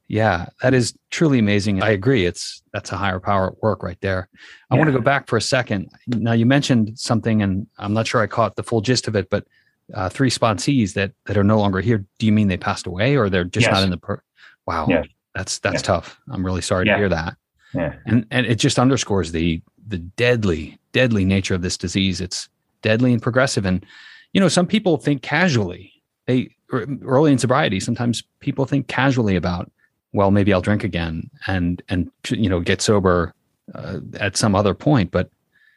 yeah, 0.08 0.48
that 0.62 0.74
is 0.74 0.94
truly 1.10 1.40
amazing. 1.40 1.82
I 1.82 1.90
agree. 1.90 2.26
It's 2.26 2.62
that's 2.72 2.92
a 2.92 2.98
higher 2.98 3.20
power 3.20 3.48
at 3.48 3.64
work 3.64 3.84
right 3.84 3.98
there. 4.02 4.30
I 4.70 4.76
yeah. 4.76 4.80
want 4.80 4.88
to 4.90 4.98
go 4.98 5.04
back 5.04 5.28
for 5.28 5.38
a 5.38 5.42
second. 5.42 5.90
Now, 6.08 6.34
you 6.34 6.46
mentioned 6.46 6.98
something, 7.00 7.42
and 7.42 7.68
I'm 7.78 7.94
not 7.94 8.08
sure 8.08 8.22
I 8.22 8.28
caught 8.28 8.56
the 8.56 8.64
full 8.64 8.82
gist 8.82 9.08
of 9.08 9.16
it, 9.16 9.30
but 9.30 9.46
uh, 9.94 10.10
three 10.10 10.30
sponsees 10.30 10.94
that 10.94 11.14
that 11.26 11.38
are 11.38 11.44
no 11.44 11.58
longer 11.58 11.82
here. 11.82 12.06
Do 12.20 12.26
you 12.26 12.32
mean 12.32 12.48
they 12.48 12.58
passed 12.58 12.88
away, 12.88 13.16
or 13.16 13.30
they're 13.30 13.44
just 13.44 13.66
yes. 13.66 13.74
not 13.74 13.84
in 13.84 13.90
the? 13.90 13.98
Per- 13.98 14.24
wow, 14.66 14.86
yes. 14.88 15.08
that's 15.34 15.60
that's 15.60 15.76
yes. 15.76 15.82
tough. 15.82 16.20
I'm 16.30 16.46
really 16.46 16.62
sorry 16.62 16.86
to 16.86 16.96
hear 16.96 17.10
that. 17.10 17.36
Yeah, 17.74 17.96
and 18.06 18.26
and 18.32 18.46
it 18.46 18.56
just 18.56 18.78
underscores 18.80 19.32
the 19.32 19.62
the 19.88 19.98
deadly 19.98 20.78
deadly 20.92 21.26
nature 21.26 21.56
of 21.56 21.62
this 21.62 21.78
disease. 21.78 22.22
It's 22.22 22.50
deadly 22.82 23.14
and 23.14 23.22
progressive, 23.22 23.66
and 23.66 23.86
you 24.34 24.42
know 24.42 24.50
some 24.50 24.68
people 24.68 24.98
think 24.98 25.22
casually. 25.22 25.94
They 26.26 26.50
early 26.72 27.32
in 27.32 27.38
sobriety, 27.38 27.80
sometimes 27.80 28.24
people 28.40 28.66
think 28.66 28.88
casually 28.88 29.36
about, 29.36 29.72
well, 30.12 30.32
maybe 30.32 30.54
I'll 30.54 30.62
drink 30.62 30.84
again 30.84 31.30
and 31.48 31.82
and 31.90 32.12
you 32.30 32.50
know 32.50 32.60
get 32.60 32.82
sober 32.82 33.34
uh, 33.74 34.00
at 34.20 34.38
some 34.38 34.56
other 34.56 34.74
point, 34.74 35.12
but 35.12 35.30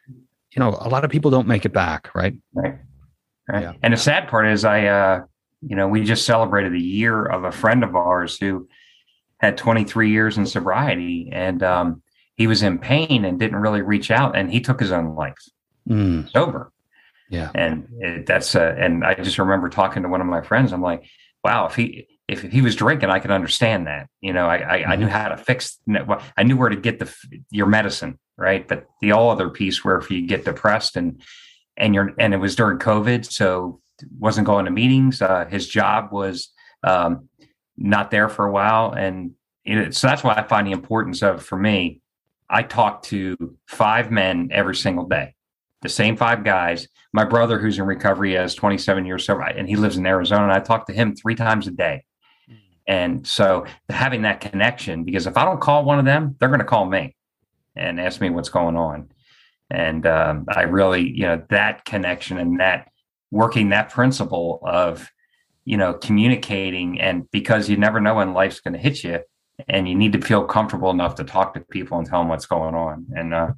you 0.07 0.59
know 0.59 0.77
a 0.79 0.89
lot 0.89 1.05
of 1.05 1.11
people 1.11 1.31
don't 1.31 1.47
make 1.47 1.65
it 1.65 1.73
back, 1.73 2.13
right? 2.13 2.35
Right. 2.53 2.77
Right? 3.47 3.63
Yeah. 3.63 3.73
And 3.81 3.93
the 3.93 3.97
sad 3.97 4.27
part 4.27 4.47
is, 4.47 4.63
I, 4.63 4.85
uh, 4.85 5.23
you 5.61 5.75
know, 5.75 5.87
we 5.87 6.03
just 6.03 6.25
celebrated 6.25 6.73
the 6.73 6.79
year 6.81 7.25
of 7.25 7.43
a 7.43 7.51
friend 7.51 7.83
of 7.83 7.95
ours 7.95 8.37
who 8.37 8.67
had 9.39 9.57
23 9.57 10.09
years 10.09 10.37
in 10.37 10.45
sobriety, 10.45 11.29
and 11.31 11.63
um, 11.63 12.01
he 12.41 12.47
was 12.47 12.63
in 12.63 12.79
pain 12.79 13.23
and 13.23 13.39
didn't 13.39 13.59
really 13.59 13.83
reach 13.83 14.09
out, 14.09 14.35
and 14.35 14.51
he 14.51 14.59
took 14.61 14.79
his 14.79 14.91
own 14.91 15.13
life 15.13 15.37
mm. 15.87 16.27
sober. 16.31 16.71
Yeah, 17.29 17.51
and 17.53 17.87
it, 17.99 18.25
that's 18.25 18.55
uh, 18.55 18.75
and 18.79 19.05
I 19.05 19.13
just 19.13 19.37
remember 19.37 19.69
talking 19.69 20.01
to 20.01 20.09
one 20.09 20.21
of 20.21 20.27
my 20.27 20.41
friends. 20.41 20.73
I'm 20.73 20.81
like, 20.81 21.05
wow, 21.43 21.67
if 21.67 21.75
he 21.75 22.07
if 22.27 22.41
he 22.41 22.63
was 22.63 22.75
drinking, 22.75 23.11
I 23.11 23.19
could 23.19 23.29
understand 23.29 23.85
that. 23.85 24.09
You 24.21 24.33
know, 24.33 24.47
I 24.47 24.55
I, 24.55 24.79
mm-hmm. 24.79 24.91
I 24.91 24.95
knew 24.95 25.05
mm-hmm. 25.05 25.13
how 25.13 25.29
to 25.29 25.37
fix. 25.37 25.77
I 26.35 26.41
knew 26.41 26.57
where 26.57 26.69
to 26.69 26.75
get 26.75 26.97
the 26.97 27.13
your 27.51 27.67
medicine, 27.67 28.17
right? 28.37 28.67
But 28.67 28.87
the 29.01 29.11
all 29.11 29.29
other 29.29 29.51
piece 29.51 29.85
where 29.85 29.99
if 29.99 30.09
you 30.09 30.25
get 30.25 30.43
depressed 30.43 30.95
and 30.95 31.21
and 31.77 31.93
you're 31.93 32.15
and 32.17 32.33
it 32.33 32.37
was 32.37 32.55
during 32.55 32.79
COVID, 32.79 33.31
so 33.31 33.81
wasn't 34.17 34.47
going 34.47 34.65
to 34.65 34.71
meetings. 34.71 35.21
Uh, 35.21 35.45
his 35.45 35.67
job 35.67 36.11
was 36.11 36.49
um, 36.83 37.29
not 37.77 38.09
there 38.09 38.29
for 38.29 38.47
a 38.47 38.51
while, 38.51 38.93
and 38.93 39.35
so 39.91 40.07
that's 40.07 40.23
why 40.23 40.33
I 40.33 40.41
find 40.41 40.65
the 40.65 40.71
importance 40.71 41.21
of 41.21 41.43
for 41.43 41.55
me. 41.55 42.00
I 42.51 42.63
talk 42.63 43.03
to 43.03 43.55
five 43.65 44.11
men 44.11 44.49
every 44.51 44.75
single 44.75 45.05
day, 45.05 45.33
the 45.81 45.89
same 45.89 46.17
five 46.17 46.43
guys. 46.43 46.87
My 47.13 47.23
brother, 47.23 47.57
who's 47.57 47.79
in 47.79 47.85
recovery, 47.85 48.33
has 48.33 48.53
27 48.55 49.05
years 49.05 49.25
sober, 49.25 49.43
and 49.43 49.67
he 49.67 49.77
lives 49.77 49.97
in 49.97 50.05
Arizona. 50.05 50.43
And 50.43 50.51
I 50.51 50.59
talk 50.59 50.85
to 50.87 50.93
him 50.93 51.15
three 51.15 51.35
times 51.35 51.67
a 51.67 51.71
day. 51.71 52.03
Hmm. 52.47 52.55
And 52.87 53.27
so 53.27 53.65
having 53.89 54.23
that 54.23 54.41
connection, 54.41 55.05
because 55.05 55.27
if 55.27 55.37
I 55.37 55.45
don't 55.45 55.61
call 55.61 55.85
one 55.85 55.97
of 55.97 56.05
them, 56.05 56.35
they're 56.39 56.49
going 56.49 56.59
to 56.59 56.65
call 56.65 56.85
me 56.85 57.15
and 57.75 57.99
ask 57.99 58.19
me 58.19 58.29
what's 58.29 58.49
going 58.49 58.75
on. 58.75 59.09
And 59.69 60.05
um, 60.05 60.45
I 60.49 60.63
really, 60.63 61.09
you 61.09 61.25
know, 61.25 61.41
that 61.49 61.85
connection 61.85 62.37
and 62.37 62.59
that 62.59 62.89
working 63.31 63.69
that 63.69 63.89
principle 63.89 64.59
of, 64.63 65.09
you 65.63 65.77
know, 65.77 65.93
communicating 65.93 66.99
and 66.99 67.31
because 67.31 67.69
you 67.69 67.77
never 67.77 68.01
know 68.01 68.15
when 68.15 68.33
life's 68.33 68.59
going 68.59 68.73
to 68.73 68.79
hit 68.79 69.05
you 69.05 69.19
and 69.67 69.87
you 69.87 69.95
need 69.95 70.13
to 70.13 70.21
feel 70.21 70.43
comfortable 70.43 70.89
enough 70.89 71.15
to 71.15 71.23
talk 71.23 71.53
to 71.53 71.59
people 71.59 71.97
and 71.97 72.07
tell 72.07 72.19
them 72.19 72.29
what's 72.29 72.45
going 72.45 72.75
on. 72.75 73.05
And 73.15 73.33
uh, 73.33 73.51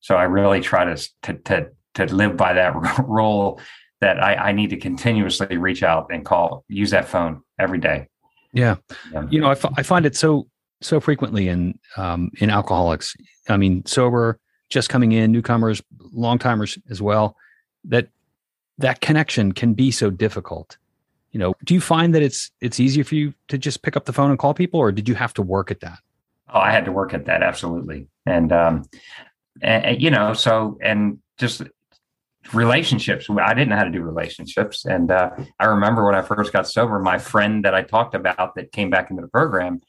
so 0.00 0.16
I 0.16 0.24
really 0.24 0.60
try 0.60 0.84
to, 0.84 1.08
to, 1.22 1.34
to, 1.34 1.68
to 1.94 2.14
live 2.14 2.36
by 2.36 2.52
that 2.54 2.74
role 3.06 3.60
that 4.00 4.22
I, 4.22 4.34
I 4.34 4.52
need 4.52 4.70
to 4.70 4.76
continuously 4.76 5.56
reach 5.56 5.82
out 5.82 6.08
and 6.10 6.24
call, 6.24 6.64
use 6.68 6.90
that 6.90 7.08
phone 7.08 7.42
every 7.58 7.78
day. 7.78 8.08
Yeah. 8.52 8.76
yeah. 9.12 9.26
You 9.30 9.40
know, 9.40 9.48
I, 9.48 9.52
f- 9.52 9.72
I 9.76 9.82
find 9.82 10.06
it 10.06 10.16
so, 10.16 10.46
so 10.80 11.00
frequently 11.00 11.48
in, 11.48 11.78
um, 11.96 12.30
in 12.38 12.50
alcoholics, 12.50 13.16
I 13.48 13.56
mean, 13.56 13.84
sober, 13.86 14.38
just 14.68 14.88
coming 14.88 15.12
in, 15.12 15.32
newcomers, 15.32 15.82
long 16.12 16.38
timers 16.38 16.78
as 16.90 17.00
well, 17.00 17.36
that 17.84 18.08
that 18.78 19.00
connection 19.00 19.52
can 19.52 19.74
be 19.74 19.90
so 19.90 20.10
difficult. 20.10 20.76
You 21.34 21.40
know, 21.40 21.54
do 21.64 21.74
you 21.74 21.80
find 21.80 22.14
that 22.14 22.22
it's 22.22 22.52
it's 22.60 22.78
easier 22.78 23.02
for 23.02 23.16
you 23.16 23.34
to 23.48 23.58
just 23.58 23.82
pick 23.82 23.96
up 23.96 24.04
the 24.04 24.12
phone 24.12 24.30
and 24.30 24.38
call 24.38 24.54
people, 24.54 24.78
or 24.78 24.92
did 24.92 25.08
you 25.08 25.16
have 25.16 25.34
to 25.34 25.42
work 25.42 25.72
at 25.72 25.80
that? 25.80 25.98
Oh, 26.48 26.60
I 26.60 26.70
had 26.70 26.84
to 26.84 26.92
work 26.92 27.12
at 27.12 27.24
that 27.24 27.42
absolutely, 27.42 28.06
and 28.24 28.52
um, 28.52 28.84
and, 29.60 30.00
you 30.00 30.12
know, 30.12 30.32
so 30.32 30.78
and 30.80 31.18
just 31.36 31.62
relationships. 32.52 33.28
I 33.28 33.52
didn't 33.52 33.70
know 33.70 33.76
how 33.76 33.82
to 33.82 33.90
do 33.90 34.00
relationships, 34.00 34.84
and 34.84 35.10
uh, 35.10 35.30
I 35.58 35.64
remember 35.64 36.06
when 36.06 36.14
I 36.14 36.22
first 36.22 36.52
got 36.52 36.68
sober, 36.68 37.00
my 37.00 37.18
friend 37.18 37.64
that 37.64 37.74
I 37.74 37.82
talked 37.82 38.14
about 38.14 38.54
that 38.54 38.70
came 38.70 38.88
back 38.88 39.10
into 39.10 39.20
the 39.20 39.28
program 39.28 39.80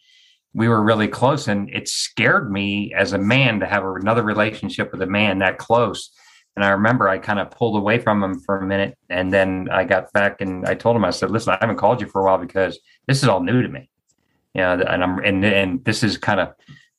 we 0.55 0.69
were 0.69 0.81
really 0.81 1.09
close 1.09 1.49
and 1.49 1.69
it 1.69 1.89
scared 1.89 2.49
me 2.49 2.93
as 2.95 3.11
a 3.11 3.17
man 3.17 3.59
to 3.59 3.65
have 3.65 3.83
another 3.83 4.23
relationship 4.23 4.89
with 4.93 5.01
a 5.01 5.05
man 5.05 5.39
that 5.39 5.57
close 5.57 6.11
and 6.55 6.65
i 6.65 6.69
remember 6.69 7.07
i 7.07 7.17
kind 7.17 7.39
of 7.39 7.51
pulled 7.51 7.77
away 7.77 7.99
from 7.99 8.23
him 8.23 8.39
for 8.39 8.57
a 8.57 8.65
minute 8.65 8.97
and 9.09 9.31
then 9.31 9.67
i 9.71 9.83
got 9.83 10.11
back 10.13 10.41
and 10.41 10.65
i 10.65 10.73
told 10.73 10.95
him 10.95 11.05
i 11.05 11.09
said 11.09 11.31
listen 11.31 11.53
i 11.53 11.57
haven't 11.59 11.77
called 11.77 12.01
you 12.01 12.07
for 12.07 12.21
a 12.21 12.25
while 12.25 12.37
because 12.37 12.79
this 13.07 13.21
is 13.21 13.29
all 13.29 13.41
new 13.41 13.61
to 13.61 13.69
me. 13.69 13.89
You 14.53 14.61
know 14.61 14.73
and 14.73 15.03
i'm 15.03 15.19
and, 15.19 15.43
and 15.43 15.83
this 15.83 16.03
is 16.03 16.17
kind 16.17 16.39
of 16.39 16.53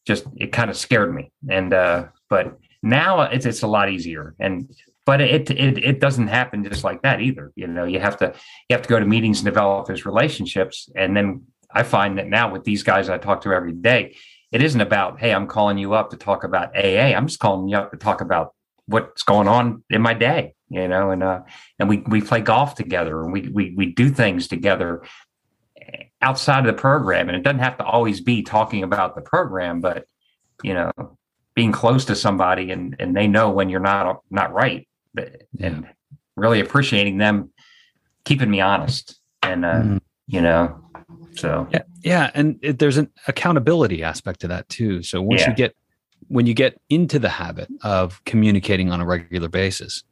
just 0.07 0.25
it 0.37 0.53
kind 0.53 0.71
of 0.71 0.77
scared 0.77 1.15
me. 1.15 1.33
And 1.49 1.73
uh 1.73 2.07
but 2.31 2.59
now 2.83 3.23
it's 3.23 3.47
it's 3.47 3.63
a 3.63 3.67
lot 3.67 3.91
easier. 3.91 4.35
And 4.39 4.71
but 5.05 5.21
it, 5.21 5.51
it 5.51 5.79
it 5.79 6.01
doesn't 6.01 6.29
happen 6.29 6.65
just 6.65 6.85
like 6.85 7.03
that 7.03 7.21
either. 7.21 7.53
You 7.57 7.67
know 7.67 7.85
you 7.85 8.01
have 8.01 8.17
to 8.19 8.35
you 8.69 8.77
have 8.77 8.83
to 8.83 8.89
go 8.89 9.01
to 9.01 9.07
meetings 9.07 9.39
and 9.39 9.47
develop 9.47 9.87
those 9.87 10.07
relationships. 10.07 10.89
And 10.95 11.17
then 11.17 11.45
I 11.71 11.83
find 11.83 12.19
that 12.19 12.29
now 12.29 12.53
with 12.53 12.65
these 12.65 12.83
guys 12.83 13.09
I 13.09 13.19
talk 13.19 13.43
to 13.43 13.53
every 13.53 13.73
day, 13.73 14.17
it 14.53 14.63
isn't 14.63 14.81
about, 14.81 15.19
hey, 15.19 15.35
I'm 15.35 15.47
calling 15.47 15.77
you 15.77 15.95
up 15.95 16.11
to 16.11 16.17
talk 16.17 16.45
about 16.45 16.77
AA. 16.77 17.13
I'm 17.15 17.27
just 17.27 17.41
calling 17.41 17.69
you 17.69 17.77
up 17.77 17.91
to 17.91 17.97
talk 17.97 18.21
about 18.21 18.55
what's 18.87 19.23
going 19.23 19.49
on 19.49 19.83
in 19.91 20.03
my 20.03 20.15
day, 20.15 20.55
you 20.69 20.89
know, 20.89 21.11
and 21.11 21.23
uh 21.23 21.41
and 21.79 21.89
we 21.89 21.99
we 22.07 22.21
play 22.21 22.41
golf 22.41 22.75
together 22.75 23.23
and 23.23 23.33
we 23.33 23.49
we 23.49 23.75
we 23.77 23.87
do 23.87 24.09
things 24.09 24.49
together 24.49 25.03
outside 26.23 26.61
of 26.61 26.67
the 26.67 26.81
program. 26.81 27.29
And 27.29 27.37
it 27.37 27.43
doesn't 27.43 27.61
have 27.61 27.79
to 27.79 27.85
always 27.85 28.21
be 28.21 28.43
talking 28.43 28.83
about 28.83 29.15
the 29.15 29.23
program, 29.23 29.81
but 29.81 30.07
you 30.63 30.75
know, 30.75 30.93
being 31.55 31.73
close 31.73 32.05
to 32.07 32.15
somebody 32.15 32.71
and 32.71 32.97
and 32.99 33.17
they 33.17 33.27
know 33.27 33.51
when 33.51 33.69
you're 33.69 33.81
not 33.81 34.21
not 34.31 34.53
right 34.53 34.87
but, 35.15 35.43
and 35.61 35.89
really 36.37 36.61
appreciating 36.61 37.19
them 37.19 37.51
keeping 38.25 38.51
me 38.51 38.61
honest 38.61 39.19
and 39.43 39.65
uh, 39.65 39.81
mm. 39.81 40.01
you 40.27 40.41
know 40.41 40.83
so 41.37 41.69
yeah, 41.71 41.83
yeah, 42.03 42.31
and 42.35 42.59
it, 42.63 42.79
there's 42.79 42.97
an 42.97 43.11
accountability 43.29 44.03
aspect 44.03 44.41
to 44.41 44.49
that 44.49 44.69
too. 44.69 45.03
So 45.03 45.21
once 45.21 45.43
yeah. 45.43 45.51
you 45.51 45.57
get 45.57 45.77
when 46.29 46.47
you 46.47 46.55
get 46.55 46.81
into 46.91 47.19
the 47.19 47.29
habit 47.29 47.69
of 47.83 48.25
communicating 48.25 48.91
on 48.91 49.01
a 49.01 49.07
regular 49.07 49.49
basis, 49.49 50.03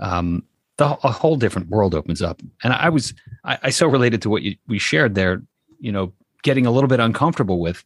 um, 0.00 0.42
the, 0.76 0.86
a 0.86 1.12
whole 1.12 1.36
different 1.36 1.68
world 1.68 1.94
opens 1.94 2.22
up. 2.22 2.40
And 2.62 2.72
I 2.72 2.88
was 2.88 3.14
I, 3.44 3.58
I 3.64 3.70
so 3.70 3.86
related 3.86 4.22
to 4.22 4.30
what 4.30 4.42
you, 4.42 4.56
we 4.66 4.78
shared 4.78 5.14
there. 5.14 5.42
You 5.78 5.92
know, 5.92 6.12
getting 6.42 6.66
a 6.66 6.70
little 6.70 6.88
bit 6.88 7.00
uncomfortable 7.00 7.60
with 7.60 7.84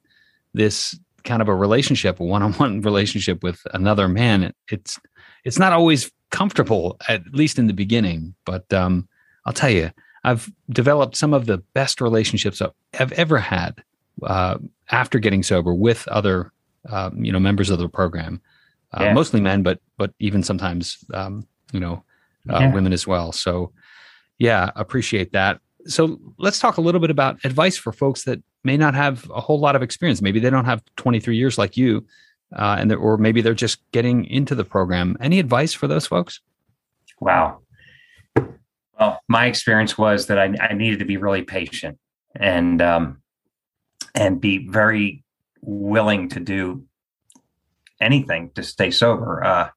this 0.55 0.99
kind 1.25 1.43
of 1.43 1.49
a 1.49 1.55
relationship, 1.55 2.21
a 2.21 2.25
one-on-one 2.25 2.81
relationship 2.83 3.43
with 3.43 3.61
another 3.75 4.09
man. 4.09 4.45
It, 4.45 4.57
it's 4.69 5.01
it's 5.45 5.59
not 5.59 5.73
always 5.73 6.11
comfortable, 6.31 6.97
at 7.09 7.23
least 7.33 7.59
in 7.59 7.67
the 7.67 7.73
beginning. 7.73 8.35
But 8.45 8.73
um, 8.73 9.09
I'll 9.45 9.53
tell 9.53 9.71
you, 9.71 9.91
I've 10.25 10.51
developed 10.71 11.17
some 11.17 11.33
of 11.33 11.47
the 11.47 11.59
best 11.73 12.01
relationships 12.01 12.61
I've 12.99 13.13
ever 13.13 13.39
had 13.39 13.83
uh, 14.23 14.59
after 14.91 15.19
getting 15.19 15.43
sober 15.43 15.73
with 15.73 16.07
other, 16.09 16.53
uh, 16.89 17.11
you 17.15 17.33
know, 17.33 17.41
members 17.41 17.71
of 17.71 17.79
the 17.79 17.89
program, 17.89 18.41
uh, 18.93 19.05
yeah. 19.05 19.13
mostly 19.13 19.41
men, 19.41 19.63
but 19.63 19.81
but 19.97 20.13
even 20.19 20.43
sometimes, 20.43 20.99
um, 21.15 21.47
you 21.73 21.81
know, 21.81 22.05
uh, 22.51 22.59
yeah. 22.61 22.73
women 22.73 22.93
as 22.93 23.07
well. 23.07 23.33
So, 23.33 23.73
yeah, 24.39 24.71
appreciate 24.77 25.33
that. 25.33 25.61
So 25.87 26.19
let's 26.39 26.59
talk 26.59 26.77
a 26.77 26.81
little 26.81 27.01
bit 27.01 27.11
about 27.11 27.39
advice 27.45 27.77
for 27.77 27.93
folks 27.93 28.25
that 28.25 28.43
may 28.65 28.77
not 28.77 28.95
have 28.95 29.31
a 29.31 29.41
whole 29.41 29.61
lot 29.61 29.77
of 29.77 29.83
experience. 29.83 30.21
Maybe 30.21 30.41
they 30.41 30.51
don't 30.51 30.65
have 30.65 30.83
23 30.97 31.37
years 31.37 31.59
like 31.59 31.77
you, 31.77 32.05
uh, 32.55 32.77
and 32.79 32.93
or 32.93 33.17
maybe 33.17 33.41
they're 33.41 33.55
just 33.55 33.79
getting 33.93 34.25
into 34.25 34.55
the 34.55 34.65
program. 34.65 35.17
Any 35.21 35.39
advice 35.39 35.73
for 35.73 35.87
those 35.87 36.07
folks? 36.07 36.41
Wow. 37.21 37.61
Well, 38.99 39.21
my 39.29 39.47
experience 39.47 39.99
was 39.99 40.27
that 40.27 40.39
I, 40.39 40.55
I 40.61 40.75
needed 40.75 40.99
to 41.01 41.05
be 41.05 41.17
really 41.17 41.43
patient 41.43 41.99
and 42.35 42.81
um, 42.81 43.23
and 44.15 44.41
be 44.41 44.69
very 44.69 45.23
willing 45.61 46.29
to 46.31 46.41
do 46.41 46.85
anything 48.01 48.51
to 48.55 48.63
stay 48.63 48.91
sober. 48.91 49.43
Uh, 49.45 49.69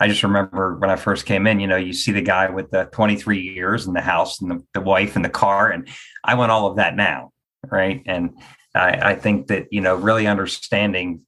I 0.00 0.08
just 0.08 0.22
remember 0.22 0.76
when 0.76 0.90
I 0.90 0.96
first 0.96 1.24
came 1.24 1.46
in, 1.46 1.60
you 1.60 1.66
know, 1.66 1.76
you 1.76 1.92
see 1.92 2.12
the 2.12 2.20
guy 2.20 2.50
with 2.50 2.70
the 2.70 2.84
23 2.92 3.40
years 3.40 3.86
and 3.86 3.94
the 3.94 4.00
house 4.00 4.40
and 4.40 4.50
the, 4.50 4.64
the 4.74 4.80
wife 4.80 5.16
and 5.16 5.24
the 5.24 5.30
car, 5.30 5.70
and 5.70 5.88
I 6.24 6.34
want 6.34 6.52
all 6.52 6.66
of 6.66 6.76
that 6.76 6.96
now, 6.96 7.32
right? 7.70 8.02
And 8.06 8.30
I, 8.74 9.12
I 9.12 9.14
think 9.14 9.46
that 9.48 9.68
you 9.70 9.80
know, 9.80 9.94
really 9.94 10.26
understanding 10.26 11.22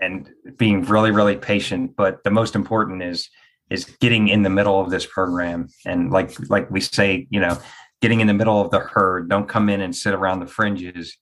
and 0.00 0.28
being 0.56 0.82
really, 0.84 1.10
really 1.10 1.36
patient, 1.36 1.94
but 1.96 2.24
the 2.24 2.30
most 2.30 2.54
important 2.54 3.02
is 3.02 3.28
is 3.70 3.84
getting 4.00 4.28
in 4.28 4.42
the 4.42 4.50
middle 4.50 4.80
of 4.80 4.90
this 4.90 5.06
program 5.06 5.68
and 5.84 6.10
like 6.10 6.32
like 6.48 6.70
we 6.70 6.80
say 6.80 7.26
you 7.30 7.40
know 7.40 7.58
getting 8.00 8.20
in 8.20 8.26
the 8.26 8.34
middle 8.34 8.60
of 8.60 8.70
the 8.70 8.78
herd 8.78 9.28
don't 9.28 9.48
come 9.48 9.68
in 9.68 9.80
and 9.80 9.94
sit 9.94 10.14
around 10.14 10.40
the 10.40 10.46
fringes 10.46 11.16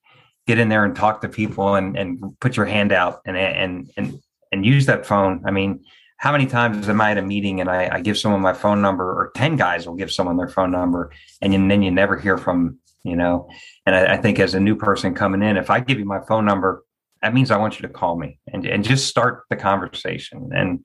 get 0.47 0.59
in 0.59 0.69
there 0.69 0.85
and 0.85 0.95
talk 0.95 1.21
to 1.23 1.29
people 1.29 1.75
and 1.75 1.97
and 1.97 2.39
put 2.41 2.57
your 2.57 2.67
hand 2.67 2.93
out 2.93 3.21
and 3.27 3.37
and 3.37 3.91
and 3.97 4.21
and 4.53 4.67
use 4.67 4.87
that 4.87 5.07
phone. 5.07 5.43
I 5.47 5.51
mean 5.51 5.85
how 6.17 6.31
many 6.31 6.47
times 6.47 6.89
am 6.89 7.01
i 7.01 7.11
at 7.11 7.19
a 7.19 7.23
meeting 7.23 7.61
and 7.61 7.69
i, 7.69 7.97
I 7.97 8.01
give 8.01 8.17
someone 8.17 8.41
my 8.41 8.53
phone 8.55 8.81
number 8.81 9.05
or 9.05 9.33
10 9.35 9.57
guys 9.57 9.87
will 9.87 9.97
give 9.97 10.13
someone 10.13 10.37
their 10.37 10.49
phone 10.49 10.71
number 10.71 11.11
and 11.43 11.53
then 11.53 11.83
you 11.83 11.91
never 11.91 12.17
hear 12.17 12.39
from 12.39 12.79
you 13.03 13.17
know? 13.17 13.51
And 13.85 13.95
I, 13.95 14.15
I 14.15 14.17
think 14.17 14.39
as 14.39 14.55
a 14.55 14.61
new 14.61 14.77
person 14.77 15.13
coming 15.13 15.43
in 15.43 15.57
if 15.57 15.71
i 15.71 15.81
give 15.81 15.99
you 15.99 16.05
my 16.05 16.21
phone 16.21 16.47
number 16.47 16.85
that 17.21 17.35
means 17.35 17.51
i 17.51 17.59
want 17.59 17.79
you 17.79 17.87
to 17.87 17.93
call 17.93 18.17
me 18.17 18.39
and 18.53 18.65
and 18.65 18.85
just 18.85 19.09
start 19.09 19.45
the 19.51 19.57
conversation. 19.57 20.51
And 20.55 20.85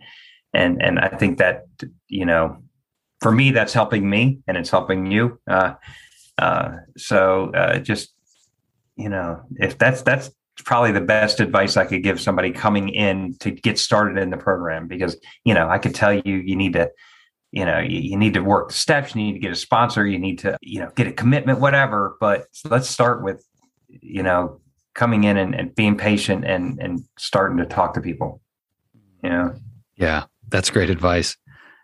and 0.54 0.82
and 0.82 1.00
I 1.00 1.10
think 1.10 1.38
that 1.38 1.66
you 2.08 2.26
know, 2.26 2.64
for 3.22 3.32
me, 3.32 3.52
that's 3.52 3.74
helping 3.74 4.10
me, 4.10 4.40
and 4.48 4.58
it's 4.58 4.70
helping 4.70 5.12
you. 5.12 5.40
Uh, 5.50 5.74
uh, 6.38 6.78
so 6.98 7.52
uh, 7.52 7.80
just 7.80 8.14
you 9.00 9.10
know, 9.10 9.42
if 9.56 9.78
that's 9.78 10.02
that's 10.04 10.30
probably 10.66 10.92
the 10.92 11.02
best 11.02 11.40
advice 11.40 11.78
I 11.78 11.86
could 11.86 12.04
give 12.04 12.20
somebody 12.20 12.52
coming 12.52 12.90
in 12.90 13.36
to 13.40 13.52
get 13.52 13.80
started 13.80 14.22
in 14.22 14.30
the 14.30 14.38
program, 14.38 14.88
because 14.88 15.18
you 15.46 15.54
know, 15.54 15.70
I 15.70 15.78
could 15.78 15.96
tell 15.96 16.14
you 16.14 16.36
you 16.36 16.56
need 16.56 16.74
to. 16.74 16.92
You 17.52 17.66
know, 17.66 17.80
you, 17.80 18.00
you 18.00 18.16
need 18.16 18.36
to 18.36 18.42
work 18.42 18.68
the 18.68 18.76
steps. 18.76 19.16
You 19.16 19.24
need 19.24 19.34
to 19.34 19.40
get 19.40 19.52
a 19.52 19.56
sponsor. 19.56 20.06
You 20.06 20.20
need 20.20 20.38
to, 20.40 20.56
you 20.62 20.82
know, 20.82 20.92
get 20.96 21.08
a 21.08 21.12
commitment, 21.12 21.60
whatever. 21.60 22.16
But 22.20 22.46
let's 22.64 22.88
start 22.88 23.24
with, 23.24 23.44
you 23.88 24.22
know, 24.22 24.62
coming 24.94 25.24
in 25.24 25.36
and, 25.36 25.56
and 25.56 25.74
being 25.74 25.98
patient 25.98 26.46
and 26.46 26.78
and 26.80 27.00
starting 27.18 27.58
to 27.58 27.66
talk 27.66 27.96
to 27.96 28.02
people. 28.02 28.40
You 29.24 29.32
know. 29.32 29.56
Yeah, 29.96 30.26
that's 30.50 30.70
great 30.70 30.92
advice. 30.92 31.38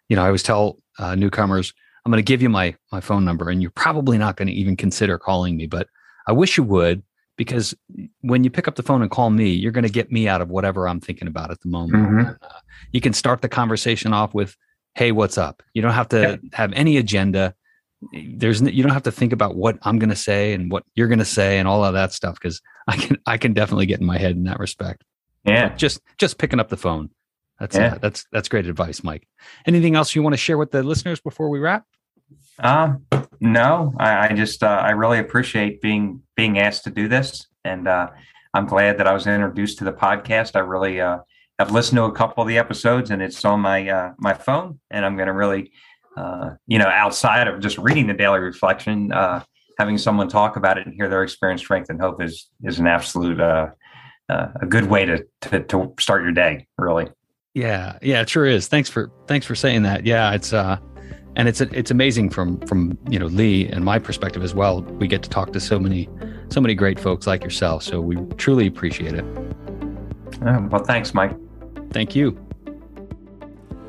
You 0.08 0.16
know, 0.18 0.22
I 0.22 0.28
always 0.28 0.44
tell 0.44 0.78
uh, 1.00 1.16
newcomers, 1.16 1.74
I'm 2.06 2.12
going 2.12 2.24
to 2.24 2.32
give 2.32 2.44
you 2.44 2.50
my 2.50 2.76
my 2.92 3.02
phone 3.02 3.26
number, 3.26 3.50
and 3.50 3.60
you're 3.60 3.72
probably 3.72 4.20
not 4.20 4.38
going 4.38 4.50
to 4.50 4.54
even 4.54 4.78
consider 4.78 5.18
calling 5.18 5.58
me, 5.58 5.66
but 5.66 5.88
I 6.28 6.32
wish 6.32 6.58
you 6.58 6.64
would 6.64 7.04
because 7.38 7.76
when 8.22 8.44
you 8.44 8.50
pick 8.50 8.68
up 8.68 8.76
the 8.76 8.84
phone 8.84 9.02
and 9.02 9.12
call 9.12 9.30
me, 9.30 9.50
you're 9.50 9.72
going 9.72 9.84
to 9.84 9.92
get 9.92 10.12
me 10.12 10.28
out 10.28 10.42
of 10.42 10.50
whatever 10.50 10.88
I'm 10.88 11.00
thinking 11.00 11.28
about 11.28 11.52
at 11.52 11.60
the 11.62 11.70
moment. 11.70 12.08
Mm-hmm. 12.08 12.32
Uh, 12.42 12.60
you 12.92 13.02
can 13.02 13.14
start 13.14 13.42
the 13.42 13.50
conversation 13.50 14.14
off 14.14 14.34
with, 14.34 14.56
"Hey, 14.94 15.12
what's 15.12 15.38
up?" 15.38 15.62
You 15.74 15.82
don't 15.82 15.94
have 15.94 16.10
to 16.10 16.22
yeah. 16.22 16.50
have 16.54 16.72
any 16.74 16.98
agenda. 16.98 17.54
There's 18.14 18.62
you 18.62 18.84
don't 18.84 18.94
have 18.94 19.04
to 19.04 19.12
think 19.12 19.34
about 19.34 19.56
what 19.56 19.78
I'm 19.82 20.00
going 20.00 20.10
to 20.10 20.16
say 20.16 20.54
and 20.54 20.72
what 20.72 20.84
you're 20.96 21.08
going 21.08 21.20
to 21.20 21.26
say 21.26 21.60
and 21.60 21.68
all 21.68 21.84
of 21.84 21.94
that 21.94 22.14
stuff 22.14 22.36
because 22.36 22.62
I 22.88 22.98
can 22.98 23.18
I 23.26 23.38
can 23.38 23.54
definitely 23.54 23.86
get 23.86 24.00
in 24.00 24.06
my 24.06 24.18
head 24.18 24.36
in 24.36 24.44
that 24.46 24.60
respect. 24.60 25.04
Yeah, 25.44 25.70
so 25.70 25.76
just 25.76 26.02
just 26.18 26.38
picking 26.38 26.60
up 26.60 26.70
the 26.70 26.78
phone. 26.78 27.10
That's 27.60 27.76
yeah. 27.76 27.94
uh, 27.94 27.98
that's 28.02 28.26
that's 28.32 28.50
great 28.50 28.68
advice, 28.68 29.04
Mike. 29.04 29.28
Anything 29.66 29.96
else 29.96 30.16
you 30.16 30.24
want 30.24 30.34
to 30.34 30.38
share 30.38 30.58
with 30.58 30.72
the 30.72 30.84
listeners 30.84 31.20
before 31.20 31.50
we 31.50 31.60
wrap? 31.60 31.86
Um, 32.60 33.06
no, 33.40 33.94
I, 34.00 34.28
I 34.28 34.34
just 34.34 34.64
uh, 34.64 34.82
I 34.84 34.92
really 34.92 35.20
appreciate 35.20 35.82
being 35.82 36.22
being 36.36 36.60
asked 36.60 36.84
to 36.86 36.90
do 36.90 37.08
this, 37.08 37.48
and 37.64 37.88
uh, 37.88 38.10
I'm 38.54 38.66
glad 38.66 38.98
that 38.98 39.08
I 39.08 39.14
was 39.14 39.28
introduced 39.28 39.80
to 39.80 39.84
the 39.84 39.94
podcast. 39.94 40.56
I 40.56 40.60
really 40.60 41.02
uh, 41.02 41.20
have 41.60 41.72
listened 41.72 41.98
to 41.98 42.04
a 42.04 42.12
couple 42.12 42.42
of 42.42 42.48
the 42.48 42.58
episodes, 42.58 43.12
and 43.12 43.22
it's 43.22 43.44
on 43.44 43.60
my 43.60 43.90
uh, 43.90 44.14
my 44.18 44.34
phone, 44.34 44.80
and 44.90 45.06
I'm 45.06 45.16
going 45.16 45.28
to 45.28 45.34
really, 45.34 45.72
uh, 46.16 46.52
you 46.68 46.80
know, 46.80 46.88
outside 46.88 47.48
of 47.48 47.60
just 47.60 47.78
reading 47.78 48.08
the 48.08 48.14
daily 48.14 48.40
reflection, 48.40 49.12
uh, 49.12 49.44
having 49.78 49.98
someone 49.98 50.30
talk 50.30 50.56
about 50.56 50.78
it 50.78 50.86
and 50.86 50.96
hear 50.96 51.10
their 51.10 51.24
experience, 51.24 51.62
strength, 51.62 51.90
and 51.90 52.00
hope 52.00 52.22
is 52.22 52.50
is 52.64 52.80
an 52.80 52.88
absolute 52.88 53.40
a 53.40 54.66
good 54.68 54.86
way 54.86 55.06
to, 55.06 55.26
to 55.42 55.64
to 55.64 55.94
start 56.00 56.24
your 56.24 56.32
day. 56.32 56.68
Really. 56.78 57.10
Yeah, 57.54 57.98
yeah, 58.02 58.22
it 58.22 58.30
sure 58.30 58.46
is. 58.46 58.68
Thanks 58.68 58.90
for 58.90 59.12
thanks 59.28 59.46
for 59.46 59.56
saying 59.56 59.84
that. 59.84 60.06
Yeah, 60.06 60.34
it's 60.34 60.54
uh 60.54 60.78
and 61.36 61.48
it's 61.48 61.62
it's 61.62 61.92
amazing 61.92 62.30
from 62.30 62.60
from 62.62 62.98
you 63.10 63.20
know 63.20 63.28
Lee 63.28 63.68
and 63.68 63.84
my 63.84 64.00
perspective 64.00 64.44
as 64.44 64.56
well. 64.56 64.82
We 64.82 65.08
get 65.08 65.24
to 65.24 65.30
talk 65.30 65.54
to 65.54 65.60
so 65.60 65.80
many 65.80 66.10
so 66.50 66.62
many 66.62 66.76
great 66.76 67.00
folks 67.00 67.28
like 67.28 67.44
yourself. 67.44 67.84
So 67.84 68.02
we 68.02 68.16
truly 68.38 68.68
appreciate 68.68 69.14
it. 69.14 69.26
Uh, 70.46 70.62
well, 70.70 70.84
thanks, 70.84 71.14
Mike. 71.14 71.36
Thank 71.92 72.16
you. 72.16 72.38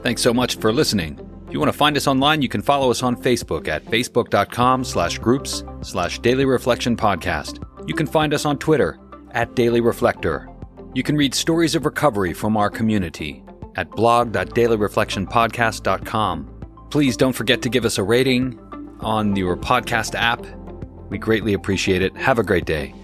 Thanks 0.02 0.22
so 0.22 0.32
much 0.32 0.56
for 0.56 0.72
listening. 0.72 1.20
If 1.46 1.52
you 1.52 1.61
want 1.61 1.70
to 1.70 1.78
find 1.78 1.96
us 1.96 2.06
online, 2.06 2.42
you 2.42 2.48
can 2.48 2.62
follow 2.62 2.90
us 2.90 3.02
on 3.02 3.16
Facebook 3.16 3.68
at 3.68 3.85
facebook.com 3.85 4.85
slash 4.85 5.18
groups 5.18 5.64
slash 5.82 6.18
daily 6.20 6.44
reflection 6.44 6.96
podcast. 6.96 7.62
You 7.88 7.94
can 7.94 8.06
find 8.06 8.35
us 8.35 8.44
on 8.44 8.59
Twitter 8.59 8.98
at 9.32 9.54
Daily 9.54 9.80
Reflector. 9.80 10.48
You 10.94 11.02
can 11.02 11.16
read 11.16 11.35
stories 11.35 11.74
of 11.74 11.85
recovery 11.85 12.32
from 12.32 12.56
our 12.56 12.70
community 12.70 13.42
at 13.76 13.90
blog.dailyreflectionpodcast.com. 13.90 16.56
Please 16.90 17.16
don't 17.16 17.33
forget 17.33 17.62
to 17.62 17.68
give 17.68 17.85
us 17.85 17.99
a 17.99 18.03
rating 18.03 18.59
on 19.01 19.37
your 19.37 19.57
podcast 19.57 20.14
app. 20.14 20.44
We 21.11 21.18
greatly 21.18 21.53
appreciate 21.53 22.03
it. 22.03 22.16
Have 22.16 22.38
a 22.38 22.42
great 22.42 22.64
day. 22.64 22.94